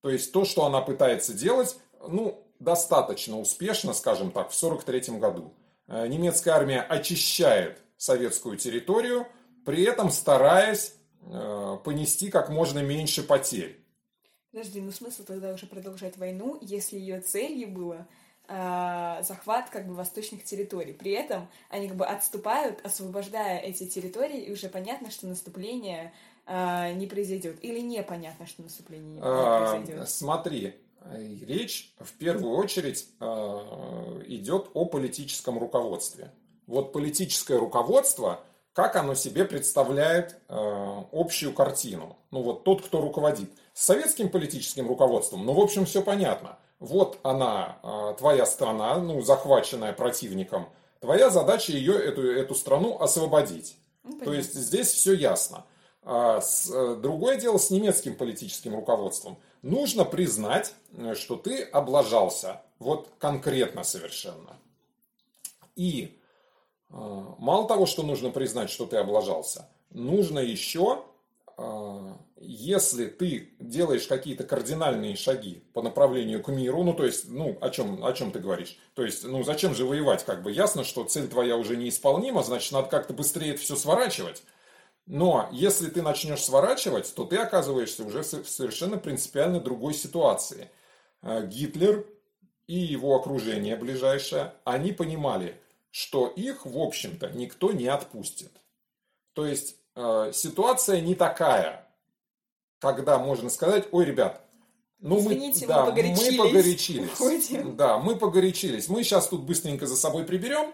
То 0.02 0.12
есть 0.12 0.32
то, 0.32 0.46
что 0.46 0.66
она 0.66 0.82
пытается 0.82 1.34
делать, 1.34 1.78
ну, 2.08 2.46
достаточно 2.60 3.40
успешно, 3.40 3.94
скажем 3.94 4.30
так, 4.30 4.52
в 4.52 4.64
1943 4.64 5.18
году. 5.18 5.54
Э, 5.88 6.06
немецкая 6.08 6.52
армия 6.52 6.82
очищает 6.82 7.82
советскую 7.98 8.58
территорию, 8.58 9.26
при 9.66 9.84
этом 9.86 10.12
стараясь 10.12 10.94
понести 11.84 12.30
как 12.30 12.50
можно 12.50 12.80
меньше 12.80 13.24
потерь. 13.24 13.86
Подожди, 14.56 14.80
ну 14.80 14.92
смысл 14.92 15.26
тогда 15.26 15.52
уже 15.52 15.66
продолжать 15.66 16.16
войну, 16.16 16.58
если 16.62 16.98
ее 16.98 17.20
целью 17.20 17.68
было 17.68 18.08
э, 18.48 19.18
захват 19.22 19.70
как 19.70 19.86
бы 19.86 19.96
восточных 19.96 20.46
территорий. 20.46 20.94
При 20.94 21.12
этом 21.12 21.50
они 21.70 21.90
как 21.90 21.98
бы 21.98 22.06
отступают, 22.06 22.80
освобождая 22.86 23.60
эти 23.60 23.86
территории, 23.86 24.40
и 24.40 24.54
уже 24.54 24.70
понятно, 24.70 25.12
что 25.12 25.28
наступление 25.28 26.14
э, 26.46 26.94
не 26.94 27.06
произойдет. 27.06 27.58
Или 27.64 27.82
непонятно, 27.82 28.46
что 28.48 28.64
наступление 28.64 29.16
не 29.16 29.20
а, 29.22 29.60
произойдет. 29.60 30.10
Смотри, 30.10 30.76
речь 31.42 31.94
в 32.00 32.14
первую 32.14 32.56
очередь 32.56 33.10
э, 33.20 33.26
идет 34.28 34.70
о 34.74 34.86
политическом 34.86 35.60
руководстве. 35.60 36.32
Вот 36.66 36.94
политическое 36.94 37.60
руководство, 37.60 38.40
как 38.76 38.96
оно 38.96 39.16
себе 39.16 39.46
представляет 39.46 40.38
э, 40.48 41.02
общую 41.12 41.54
картину. 41.54 42.18
Ну 42.30 42.44
вот 42.44 42.64
тот, 42.64 42.86
кто 42.86 43.02
руководит. 43.02 43.50
С 43.74 43.86
советским 43.86 44.30
политическим 44.30 44.88
руководством, 44.88 45.44
ну 45.46 45.54
в 45.54 45.60
общем 45.60 45.86
все 45.86 46.04
понятно– 46.04 46.60
вот 46.80 47.20
она, 47.24 47.78
а, 47.84 48.14
твоя 48.14 48.46
страна, 48.46 48.98
ну, 49.00 49.22
захваченная 49.22 49.94
противником, 49.94 50.70
твоя 51.00 51.30
задача 51.30 51.72
ее, 51.72 51.98
эту, 51.98 52.30
эту 52.30 52.56
страну 52.56 53.00
освободить. 53.00 53.78
Ну, 54.04 54.20
То 54.20 54.34
есть 54.34 54.54
здесь 54.54 54.90
все 54.90 55.14
ясно. 55.14 55.66
А 56.04 56.42
с, 56.42 56.70
э, 56.72 56.96
другое 57.02 57.38
дело 57.38 57.58
с 57.58 57.72
немецким 57.72 58.16
политическим 58.16 58.76
руководством. 58.76 59.40
Нужно 59.64 60.06
признать, 60.06 60.76
э, 60.96 61.16
что 61.16 61.38
ты 61.38 61.64
облажался. 61.64 62.62
Вот 62.78 63.10
конкретно 63.18 63.84
совершенно. 63.84 64.58
И 65.76 66.20
э, 66.20 66.25
мало 66.96 67.68
того, 67.68 67.86
что 67.86 68.04
нужно 68.04 68.30
признать, 68.30 68.70
что 68.70 68.86
ты 68.86 68.98
облажался, 68.98 69.70
нужно 69.90 70.40
еще 70.40 71.04
а, 71.58 72.18
если 72.38 73.08
ты 73.08 73.54
делаешь 73.60 74.08
какие-то 74.08 74.44
кардинальные 74.44 75.16
шаги 75.16 75.64
по 75.74 75.82
направлению 75.82 76.44
к 76.44 76.50
миру, 76.50 76.84
ну, 76.84 76.94
то 76.94 77.06
есть, 77.06 77.30
ну, 77.30 77.58
о 77.62 77.70
чем, 77.70 78.04
о 78.04 78.12
чем 78.14 78.32
ты 78.32 78.40
говоришь? 78.40 78.78
То 78.94 79.04
есть, 79.04 79.24
ну, 79.24 79.44
зачем 79.44 79.74
же 79.74 79.86
воевать? 79.86 80.26
Как 80.26 80.44
бы 80.44 80.52
ясно, 80.52 80.84
что 80.84 81.06
цель 81.06 81.28
твоя 81.28 81.56
уже 81.56 81.78
неисполнима, 81.78 82.44
значит, 82.44 82.72
надо 82.74 82.90
как-то 82.90 83.14
быстрее 83.14 83.52
это 83.52 83.62
все 83.62 83.76
сворачивать. 83.76 84.44
Но 85.06 85.48
если 85.52 85.90
ты 85.90 86.02
начнешь 86.02 86.44
сворачивать, 86.44 87.14
то 87.16 87.26
ты 87.26 87.38
оказываешься 87.38 88.04
уже 88.04 88.24
в 88.24 88.50
совершенно 88.50 88.98
принципиально 88.98 89.60
другой 89.60 89.94
ситуации. 89.94 90.70
А, 91.22 91.42
Гитлер 91.42 92.06
и 92.68 92.76
его 92.76 93.16
окружение 93.16 93.78
ближайшее, 93.78 94.54
они 94.66 94.92
понимали, 94.92 95.56
что 95.96 96.28
их, 96.28 96.66
в 96.66 96.78
общем-то, 96.78 97.30
никто 97.30 97.72
не 97.72 97.88
отпустит. 97.88 98.52
То 99.34 99.46
есть 99.46 99.78
Э, 99.96 100.32
ситуация 100.34 101.00
не 101.00 101.16
такая, 101.16 101.88
когда 102.80 103.18
можно 103.18 103.50
сказать, 103.50 103.88
ой, 103.92 104.06
ребят, 104.06 104.42
ну 105.00 105.20
Извините, 105.20 105.66
мы, 105.66 105.68
да, 105.68 105.86
мы 105.86 105.88
погорячились. 105.88 106.38
Мы 106.38 106.38
погорячились. 106.38 107.76
Да, 107.76 107.98
мы 108.00 108.16
погорячились. 108.16 108.90
Мы 108.90 109.04
сейчас 109.04 109.28
тут 109.28 109.44
быстренько 109.44 109.88
за 109.88 109.96
собой 109.96 110.26
приберем. 110.26 110.74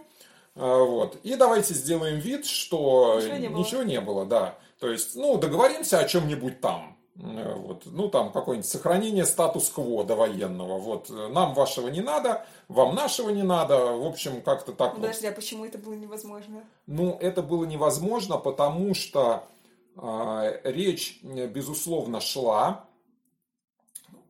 Э, 0.55 0.83
вот. 0.83 1.17
И 1.23 1.35
давайте 1.35 1.73
сделаем 1.73 2.19
вид, 2.19 2.45
что 2.45 3.19
ничего 3.19 3.37
не 3.37 3.49
было. 3.49 3.59
Ничего 3.59 3.83
не 3.83 4.01
было 4.01 4.25
да. 4.25 4.57
То 4.79 4.89
есть, 4.89 5.15
ну, 5.15 5.37
договоримся 5.37 5.99
о 5.99 6.07
чем-нибудь 6.07 6.59
там. 6.59 6.97
Э, 7.23 7.53
вот, 7.55 7.83
ну, 7.85 8.09
там, 8.09 8.31
какое-нибудь 8.31 8.69
сохранение 8.69 9.25
статус-кво 9.25 10.03
довоенного. 10.03 10.79
Вот, 10.79 11.09
нам 11.09 11.53
вашего 11.53 11.87
не 11.87 12.01
надо, 12.01 12.45
вам 12.67 12.95
нашего 12.95 13.29
не 13.29 13.43
надо. 13.43 13.77
В 13.77 14.05
общем, 14.05 14.41
как-то 14.41 14.73
так 14.73 14.95
Подожди, 14.95 15.27
вот. 15.27 15.33
а 15.33 15.35
почему 15.35 15.65
это 15.65 15.77
было 15.77 15.93
невозможно? 15.93 16.63
Ну, 16.87 17.17
это 17.19 17.43
было 17.43 17.65
невозможно, 17.65 18.37
потому 18.37 18.93
что 18.95 19.47
э, 19.95 20.61
речь, 20.63 21.19
безусловно, 21.21 22.21
шла 22.21 22.85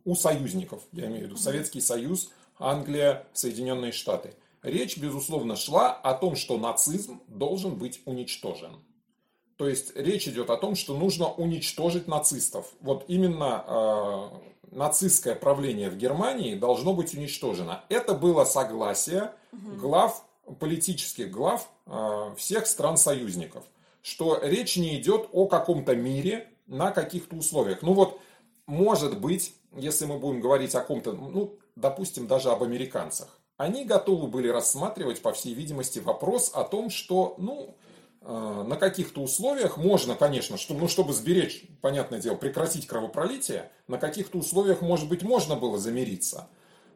у 0.03 0.15
союзников, 0.15 0.81
я 0.91 1.05
имею 1.05 1.21
в 1.21 1.23
виду 1.25 1.37
Советский 1.37 1.81
Союз, 1.81 2.31
Англия, 2.59 3.25
Соединенные 3.33 3.91
Штаты. 3.91 4.33
Речь, 4.63 4.97
безусловно, 4.97 5.55
шла 5.55 5.91
о 5.93 6.13
том, 6.13 6.35
что 6.35 6.57
нацизм 6.57 7.21
должен 7.27 7.75
быть 7.75 8.01
уничтожен. 8.05 8.83
То 9.61 9.69
есть 9.69 9.95
речь 9.95 10.27
идет 10.27 10.49
о 10.49 10.57
том, 10.57 10.73
что 10.73 10.97
нужно 10.97 11.31
уничтожить 11.31 12.07
нацистов. 12.07 12.65
Вот 12.79 13.05
именно 13.07 13.63
э, 13.67 14.75
нацистское 14.75 15.35
правление 15.35 15.91
в 15.91 15.97
Германии 15.97 16.55
должно 16.55 16.95
быть 16.95 17.13
уничтожено. 17.13 17.83
Это 17.87 18.15
было 18.15 18.43
согласие 18.43 19.33
глав, 19.51 20.25
политических 20.59 21.29
глав 21.29 21.69
э, 21.85 22.33
всех 22.37 22.65
стран-союзников, 22.65 23.63
что 24.01 24.39
речь 24.41 24.77
не 24.77 24.99
идет 24.99 25.29
о 25.31 25.45
каком-то 25.45 25.95
мире 25.95 26.49
на 26.65 26.89
каких-то 26.89 27.35
условиях. 27.35 27.83
Ну 27.83 27.93
вот, 27.93 28.19
может 28.65 29.19
быть, 29.19 29.53
если 29.77 30.05
мы 30.05 30.17
будем 30.17 30.41
говорить 30.41 30.73
о 30.73 30.81
ком-то, 30.81 31.13
ну, 31.13 31.53
допустим, 31.75 32.25
даже 32.25 32.49
об 32.49 32.63
американцах, 32.63 33.39
они 33.57 33.85
готовы 33.85 34.25
были 34.25 34.47
рассматривать, 34.47 35.21
по 35.21 35.31
всей 35.33 35.53
видимости, 35.53 35.99
вопрос 35.99 36.49
о 36.51 36.63
том, 36.63 36.89
что, 36.89 37.35
ну, 37.37 37.75
на 38.21 38.75
каких-то 38.75 39.21
условиях 39.21 39.77
можно, 39.77 40.15
конечно, 40.15 40.57
что, 40.57 40.75
ну, 40.75 40.87
чтобы 40.87 41.11
сберечь, 41.11 41.63
понятное 41.81 42.19
дело, 42.19 42.35
прекратить 42.35 42.85
кровопролитие, 42.85 43.71
на 43.87 43.97
каких-то 43.97 44.37
условиях, 44.37 44.81
может 44.81 45.09
быть, 45.09 45.23
можно 45.23 45.55
было 45.55 45.79
замириться. 45.79 46.47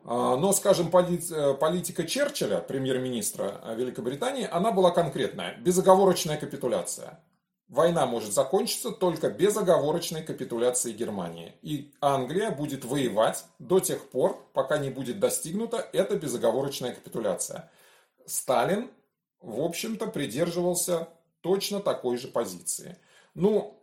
Э, 0.05 0.35
но, 0.39 0.53
скажем, 0.53 0.91
э, 0.93 1.53
политика 1.55 2.05
Черчилля, 2.05 2.59
премьер-министра 2.59 3.61
Великобритании, 3.75 4.47
она 4.49 4.71
была 4.71 4.91
конкретная. 4.91 5.57
Безоговорочная 5.57 6.37
капитуляция. 6.37 7.19
Война 7.67 8.05
может 8.05 8.31
закончиться 8.31 8.91
только 8.91 9.31
безоговорочной 9.31 10.21
капитуляцией 10.21 10.95
Германии. 10.95 11.55
И 11.63 11.91
Англия 11.99 12.51
будет 12.51 12.85
воевать 12.85 13.45
до 13.57 13.79
тех 13.79 14.07
пор, 14.09 14.47
пока 14.53 14.77
не 14.77 14.91
будет 14.91 15.19
достигнута 15.19 15.77
эта 15.91 16.15
безоговорочная 16.15 16.93
капитуляция. 16.93 17.71
Сталин, 18.27 18.91
в 19.41 19.61
общем-то, 19.61 20.05
придерживался 20.07 21.07
точно 21.45 21.79
такой 21.79 22.17
же 22.17 22.27
позиции. 22.27 22.97
Ну, 23.35 23.79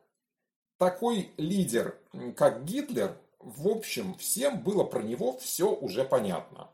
такой 0.78 1.30
лидер, 1.36 1.96
как 2.36 2.64
Гитлер, 2.64 3.16
в 3.38 3.68
общем, 3.68 4.16
всем 4.16 4.64
было 4.64 4.82
про 4.82 5.00
него 5.00 5.38
все 5.38 5.72
уже 5.72 6.04
понятно. 6.04 6.72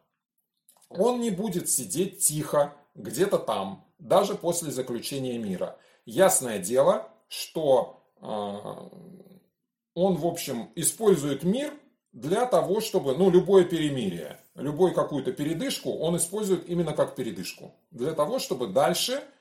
Он 0.89 1.21
не 1.21 1.29
будет 1.31 1.69
сидеть 1.69 2.21
тихо 2.21 2.75
где-то 2.95 3.39
там, 3.39 3.85
даже 3.99 4.35
после 4.35 4.71
заключения 4.71 5.37
мира. 5.37 5.79
Ясное 6.07 6.59
дело, 6.59 7.13
что 7.29 8.03
он, 8.23 10.17
в 10.17 10.27
общем, 10.27 10.71
использует 10.75 11.43
мир 11.43 11.75
для 12.13 12.47
того, 12.47 12.81
чтобы, 12.81 13.15
ну, 13.15 13.29
любое 13.29 13.65
перемирие, 13.65 14.41
любую 14.55 14.95
какую-то 14.95 15.33
передышку, 15.33 15.93
он 15.99 16.17
использует 16.17 16.67
именно 16.67 16.95
как 16.95 17.15
передышку. 17.15 17.75
Для 17.91 18.15
того, 18.15 18.39
чтобы 18.39 18.69
дальше 18.69 19.13
э, 19.13 19.38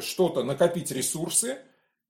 что-то 0.00 0.42
накопить 0.42 0.90
ресурсы 0.90 1.58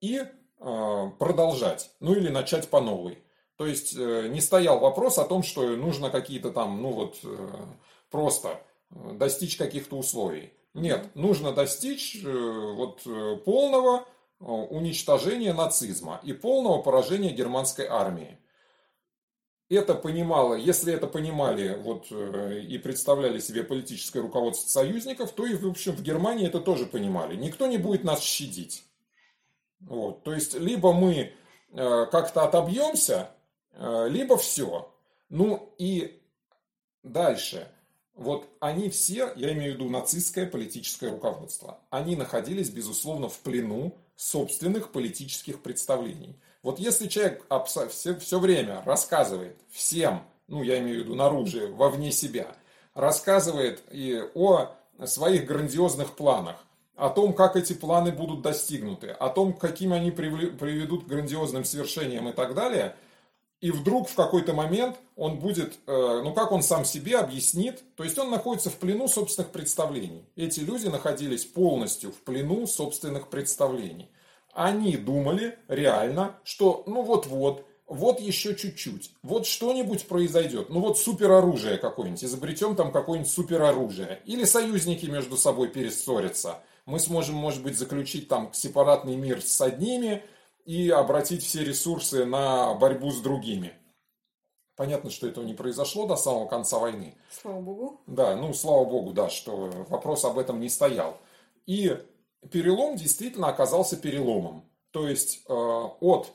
и 0.00 0.22
э, 0.22 1.10
продолжать, 1.18 1.90
ну 2.00 2.14
или 2.14 2.28
начать 2.28 2.68
по 2.68 2.80
новой. 2.80 3.22
То 3.56 3.66
есть 3.66 3.94
э, 3.96 4.28
не 4.28 4.40
стоял 4.40 4.78
вопрос 4.78 5.18
о 5.18 5.24
том, 5.24 5.42
что 5.42 5.76
нужно 5.76 6.10
какие-то 6.10 6.50
там, 6.50 6.80
ну 6.80 6.92
вот, 6.92 7.16
просто 8.10 8.60
достичь 8.90 9.56
каких-то 9.56 9.96
условий. 9.96 10.52
Нет, 10.74 11.14
нужно 11.14 11.52
достичь 11.52 12.22
вот 12.22 13.02
полного 13.44 14.06
уничтожения 14.38 15.52
нацизма 15.52 16.20
и 16.22 16.32
полного 16.32 16.80
поражения 16.82 17.30
германской 17.30 17.86
армии 17.86 18.38
это 19.74 19.94
понимало, 19.94 20.54
если 20.54 20.92
это 20.94 21.06
понимали 21.06 21.78
вот, 21.82 22.06
э, 22.10 22.60
и 22.60 22.78
представляли 22.78 23.38
себе 23.38 23.62
политическое 23.62 24.20
руководство 24.20 24.68
союзников, 24.68 25.32
то 25.32 25.46
и, 25.46 25.54
в 25.54 25.66
общем, 25.68 25.92
в 25.92 26.02
Германии 26.02 26.46
это 26.46 26.60
тоже 26.60 26.86
понимали. 26.86 27.36
Никто 27.36 27.66
не 27.66 27.78
будет 27.78 28.04
нас 28.04 28.22
щадить. 28.22 28.84
Вот, 29.80 30.24
то 30.24 30.34
есть, 30.34 30.54
либо 30.54 30.92
мы 30.92 31.32
э, 31.70 32.06
как-то 32.10 32.44
отобьемся, 32.44 33.30
э, 33.72 34.08
либо 34.08 34.36
все. 34.36 34.92
Ну 35.28 35.74
и 35.78 36.20
дальше. 37.02 37.68
Вот 38.14 38.48
они 38.58 38.88
все, 38.90 39.32
я 39.36 39.52
имею 39.52 39.72
в 39.72 39.74
виду 39.76 39.88
нацистское 39.88 40.46
политическое 40.46 41.10
руководство, 41.10 41.78
они 41.90 42.16
находились, 42.16 42.68
безусловно, 42.68 43.28
в 43.28 43.38
плену 43.38 43.96
собственных 44.16 44.90
политических 44.90 45.62
представлений. 45.62 46.36
Вот 46.68 46.78
если 46.78 47.08
человек 47.08 47.46
все, 47.64 48.14
все 48.18 48.38
время 48.38 48.82
рассказывает 48.84 49.56
всем, 49.70 50.22
ну 50.48 50.62
я 50.62 50.80
имею 50.80 51.00
в 51.00 51.04
виду 51.04 51.14
наружу, 51.14 51.74
вовне 51.74 52.12
себя, 52.12 52.48
рассказывает 52.92 53.80
и 53.90 54.22
о 54.34 54.76
своих 55.06 55.46
грандиозных 55.46 56.14
планах, 56.14 56.62
о 56.94 57.08
том, 57.08 57.32
как 57.32 57.56
эти 57.56 57.72
планы 57.72 58.12
будут 58.12 58.42
достигнуты, 58.42 59.12
о 59.12 59.30
том, 59.30 59.54
каким 59.54 59.94
они 59.94 60.10
приведут 60.10 61.04
к 61.04 61.08
грандиозным 61.08 61.64
свершениям 61.64 62.28
и 62.28 62.32
так 62.32 62.54
далее, 62.54 62.94
и 63.62 63.70
вдруг 63.70 64.10
в 64.10 64.14
какой-то 64.14 64.52
момент 64.52 64.98
он 65.16 65.38
будет, 65.38 65.72
э, 65.86 66.20
ну 66.22 66.34
как 66.34 66.52
он 66.52 66.62
сам 66.62 66.84
себе 66.84 67.16
объяснит, 67.16 67.82
то 67.96 68.04
есть 68.04 68.18
он 68.18 68.30
находится 68.30 68.68
в 68.68 68.74
плену 68.74 69.08
собственных 69.08 69.52
представлений. 69.52 70.26
Эти 70.36 70.60
люди 70.60 70.88
находились 70.88 71.46
полностью 71.46 72.12
в 72.12 72.16
плену 72.16 72.66
собственных 72.66 73.28
представлений 73.28 74.10
они 74.58 74.96
думали 74.96 75.56
реально, 75.68 76.36
что 76.42 76.82
ну 76.86 77.02
вот-вот, 77.02 77.64
вот 77.86 78.18
еще 78.18 78.56
чуть-чуть, 78.56 79.12
вот 79.22 79.46
что-нибудь 79.46 80.08
произойдет, 80.08 80.68
ну 80.68 80.80
вот 80.80 80.98
супероружие 80.98 81.78
какое-нибудь, 81.78 82.24
изобретем 82.24 82.74
там 82.74 82.90
какое-нибудь 82.90 83.30
супероружие, 83.30 84.20
или 84.24 84.42
союзники 84.42 85.06
между 85.06 85.36
собой 85.36 85.68
перессорятся, 85.68 86.58
мы 86.86 86.98
сможем, 86.98 87.36
может 87.36 87.62
быть, 87.62 87.78
заключить 87.78 88.26
там 88.26 88.52
сепаратный 88.52 89.14
мир 89.14 89.40
с 89.40 89.60
одними 89.60 90.24
и 90.64 90.90
обратить 90.90 91.44
все 91.44 91.62
ресурсы 91.62 92.24
на 92.24 92.74
борьбу 92.74 93.12
с 93.12 93.20
другими. 93.20 93.74
Понятно, 94.74 95.10
что 95.10 95.28
этого 95.28 95.44
не 95.44 95.54
произошло 95.54 96.08
до 96.08 96.16
самого 96.16 96.48
конца 96.48 96.80
войны. 96.80 97.16
Слава 97.30 97.60
богу. 97.60 98.00
Да, 98.08 98.34
ну, 98.34 98.52
слава 98.52 98.84
богу, 98.84 99.12
да, 99.12 99.30
что 99.30 99.70
вопрос 99.88 100.24
об 100.24 100.36
этом 100.36 100.58
не 100.58 100.68
стоял. 100.68 101.16
И 101.66 101.96
перелом 102.50 102.96
действительно 102.96 103.48
оказался 103.48 103.96
переломом. 103.96 104.64
То 104.90 105.06
есть 105.06 105.42
э, 105.48 105.52
от 105.52 106.32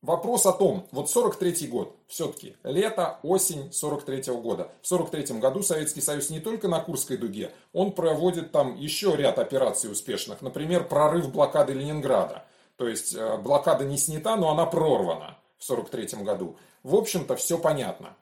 вопрос 0.00 0.46
о 0.46 0.52
том, 0.52 0.86
вот 0.90 1.10
43 1.10 1.66
год, 1.66 1.96
все-таки 2.06 2.56
лето, 2.62 3.18
осень 3.22 3.72
43 3.72 4.20
-го 4.20 4.40
года. 4.40 4.72
В 4.82 4.86
43 4.86 5.38
году 5.38 5.62
Советский 5.62 6.00
Союз 6.00 6.30
не 6.30 6.40
только 6.40 6.68
на 6.68 6.80
Курской 6.80 7.16
дуге, 7.16 7.52
он 7.72 7.92
проводит 7.92 8.52
там 8.52 8.76
еще 8.76 9.16
ряд 9.16 9.38
операций 9.38 9.90
успешных. 9.90 10.40
Например, 10.40 10.86
прорыв 10.86 11.30
блокады 11.30 11.74
Ленинграда. 11.74 12.44
То 12.76 12.88
есть 12.88 13.14
э, 13.14 13.36
блокада 13.38 13.84
не 13.84 13.98
снята, 13.98 14.36
но 14.36 14.50
она 14.50 14.66
прорвана 14.66 15.38
в 15.58 15.64
43 15.64 16.22
году. 16.22 16.56
В 16.82 16.94
общем-то, 16.94 17.36
все 17.36 17.58
понятно. 17.58 18.16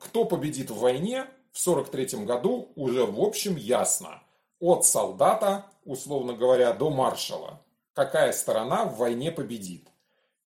Кто 0.00 0.24
победит 0.24 0.70
в 0.70 0.78
войне 0.78 1.26
в 1.52 1.58
43 1.58 2.24
году 2.24 2.72
уже 2.74 3.04
в 3.04 3.20
общем 3.20 3.56
ясно 3.56 4.22
от 4.60 4.84
солдата, 4.84 5.66
условно 5.84 6.34
говоря, 6.34 6.72
до 6.72 6.90
маршала. 6.90 7.60
Какая 7.94 8.32
сторона 8.32 8.84
в 8.84 8.96
войне 8.96 9.32
победит. 9.32 9.88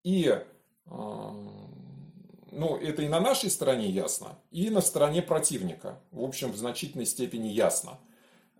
И 0.04 0.28
э, 0.28 0.41
ну, 0.86 2.78
это 2.78 3.02
и 3.02 3.08
на 3.08 3.19
нашей 3.19 3.50
стороне 3.50 3.89
ясно, 3.89 4.38
и 4.52 4.69
на 4.69 4.82
стороне 4.82 5.22
противника. 5.22 6.00
В 6.12 6.24
общем, 6.24 6.52
в 6.52 6.58
значительной 6.58 7.06
степени 7.06 7.48
ясно. 7.48 8.00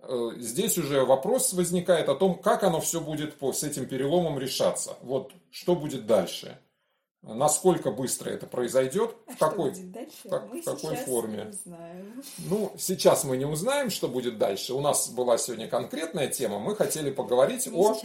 Э, 0.01 0.31
здесь 0.38 0.77
уже 0.77 1.03
вопрос 1.05 1.53
возникает 1.53 2.09
о 2.09 2.15
том, 2.15 2.39
как 2.39 2.63
оно 2.63 2.79
все 2.81 3.01
будет 3.01 3.35
с 3.41 3.63
этим 3.63 3.85
переломом 3.85 4.39
решаться. 4.39 4.97
Вот 5.01 5.33
что 5.51 5.75
будет 5.75 6.05
дальше. 6.05 6.57
Насколько 7.21 7.91
быстро 7.91 8.29
это 8.29 8.47
произойдет, 8.47 9.13
а 9.27 9.34
в 9.34 9.38
какой, 9.38 9.71
дальше, 9.71 10.29
как, 10.29 10.53
в 10.53 10.63
какой 10.63 10.95
форме. 10.95 11.43
Не 11.43 11.49
узнаем. 11.49 12.23
Ну, 12.38 12.71
сейчас 12.77 13.25
мы 13.25 13.36
не 13.36 13.45
узнаем, 13.45 13.89
что 13.89 14.08
будет 14.08 14.38
дальше. 14.38 14.73
У 14.73 14.79
нас 14.79 15.10
была 15.10 15.38
сегодня 15.38 15.67
конкретная 15.67 16.29
тема. 16.29 16.60
Мы 16.60 16.75
хотели 16.77 17.12
поговорить 17.12 17.67
мы 17.67 17.89
о, 17.89 17.97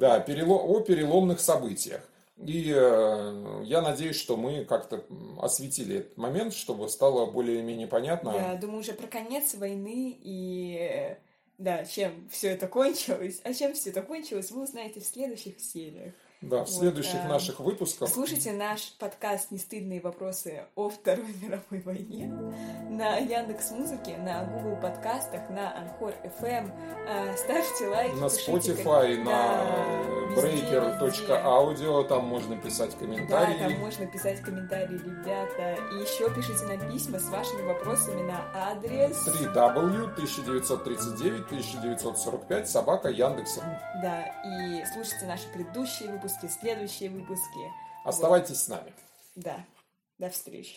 да, 0.00 0.18
перелом, 0.18 0.68
о 0.68 0.80
переломных 0.80 1.40
событиях. 1.40 2.02
И 2.44 2.70
э, 2.74 3.62
я 3.64 3.80
надеюсь, 3.80 4.16
что 4.16 4.36
мы 4.36 4.64
как-то 4.64 5.04
осветили 5.40 6.00
этот 6.00 6.18
момент, 6.18 6.52
чтобы 6.52 6.88
стало 6.88 7.30
более-менее 7.30 7.86
понятно. 7.86 8.34
Я 8.34 8.56
думаю, 8.56 8.80
уже 8.80 8.92
про 8.92 9.06
конец 9.06 9.54
войны 9.54 10.18
и 10.20 11.16
да, 11.56 11.84
чем 11.84 12.28
все 12.30 12.48
это 12.48 12.68
кончилось. 12.68 13.40
А 13.44 13.54
чем 13.54 13.72
все 13.74 13.90
это 13.90 14.02
кончилось, 14.02 14.50
вы 14.50 14.64
узнаете 14.64 15.00
в 15.00 15.06
следующих 15.06 15.60
сериях. 15.60 16.12
Да, 16.42 16.64
в 16.64 16.68
следующих 16.68 17.22
вот, 17.22 17.28
наших 17.30 17.60
выпусках. 17.60 18.10
Слушайте 18.10 18.52
наш 18.52 18.92
подкаст 18.98 19.50
«Нестыдные 19.52 20.02
вопросы 20.02 20.64
о 20.74 20.90
Второй 20.90 21.34
мировой 21.42 21.80
войне» 21.80 22.26
на 22.90 23.16
Яндекс 23.16 23.70
Музыке, 23.70 24.18
на 24.18 24.44
Google 24.44 24.76
подкастах, 24.76 25.48
на 25.48 25.74
Анхор 25.78 26.12
FM. 26.22 26.70
Э, 27.08 27.34
ставьте 27.38 27.88
лайки. 27.88 28.14
На 28.16 28.26
Spotify, 28.26 29.16
на 29.24 30.36
breaker.audio, 30.36 32.06
там 32.06 32.26
можно 32.26 32.56
писать 32.58 32.94
комментарии. 32.98 33.58
Да, 33.58 33.68
там 33.70 33.78
можно 33.78 34.06
писать 34.06 34.42
комментарии, 34.42 34.98
ребята. 34.98 35.78
И 35.92 36.02
еще 36.02 36.32
пишите 36.34 36.64
нам 36.66 36.92
письма 36.92 37.18
с 37.18 37.30
вашими 37.30 37.62
вопросами 37.62 38.22
на 38.22 38.44
адрес 38.54 39.26
3w 39.26 40.12
1939 40.12 41.46
1945 41.46 42.68
собака 42.68 43.08
Яндекс.ру. 43.08 43.64
Да, 44.02 44.26
и 44.44 44.84
слушайте 44.92 45.24
наши 45.26 45.48
предыдущие 45.48 46.10
выпуски 46.10 46.25
выпуски, 46.26 46.46
следующие 46.48 47.10
выпуски. 47.10 47.72
Оставайтесь 48.04 48.50
вот. 48.50 48.58
с 48.58 48.68
нами. 48.68 48.92
Да. 49.36 49.64
До 50.18 50.30
встречи. 50.30 50.74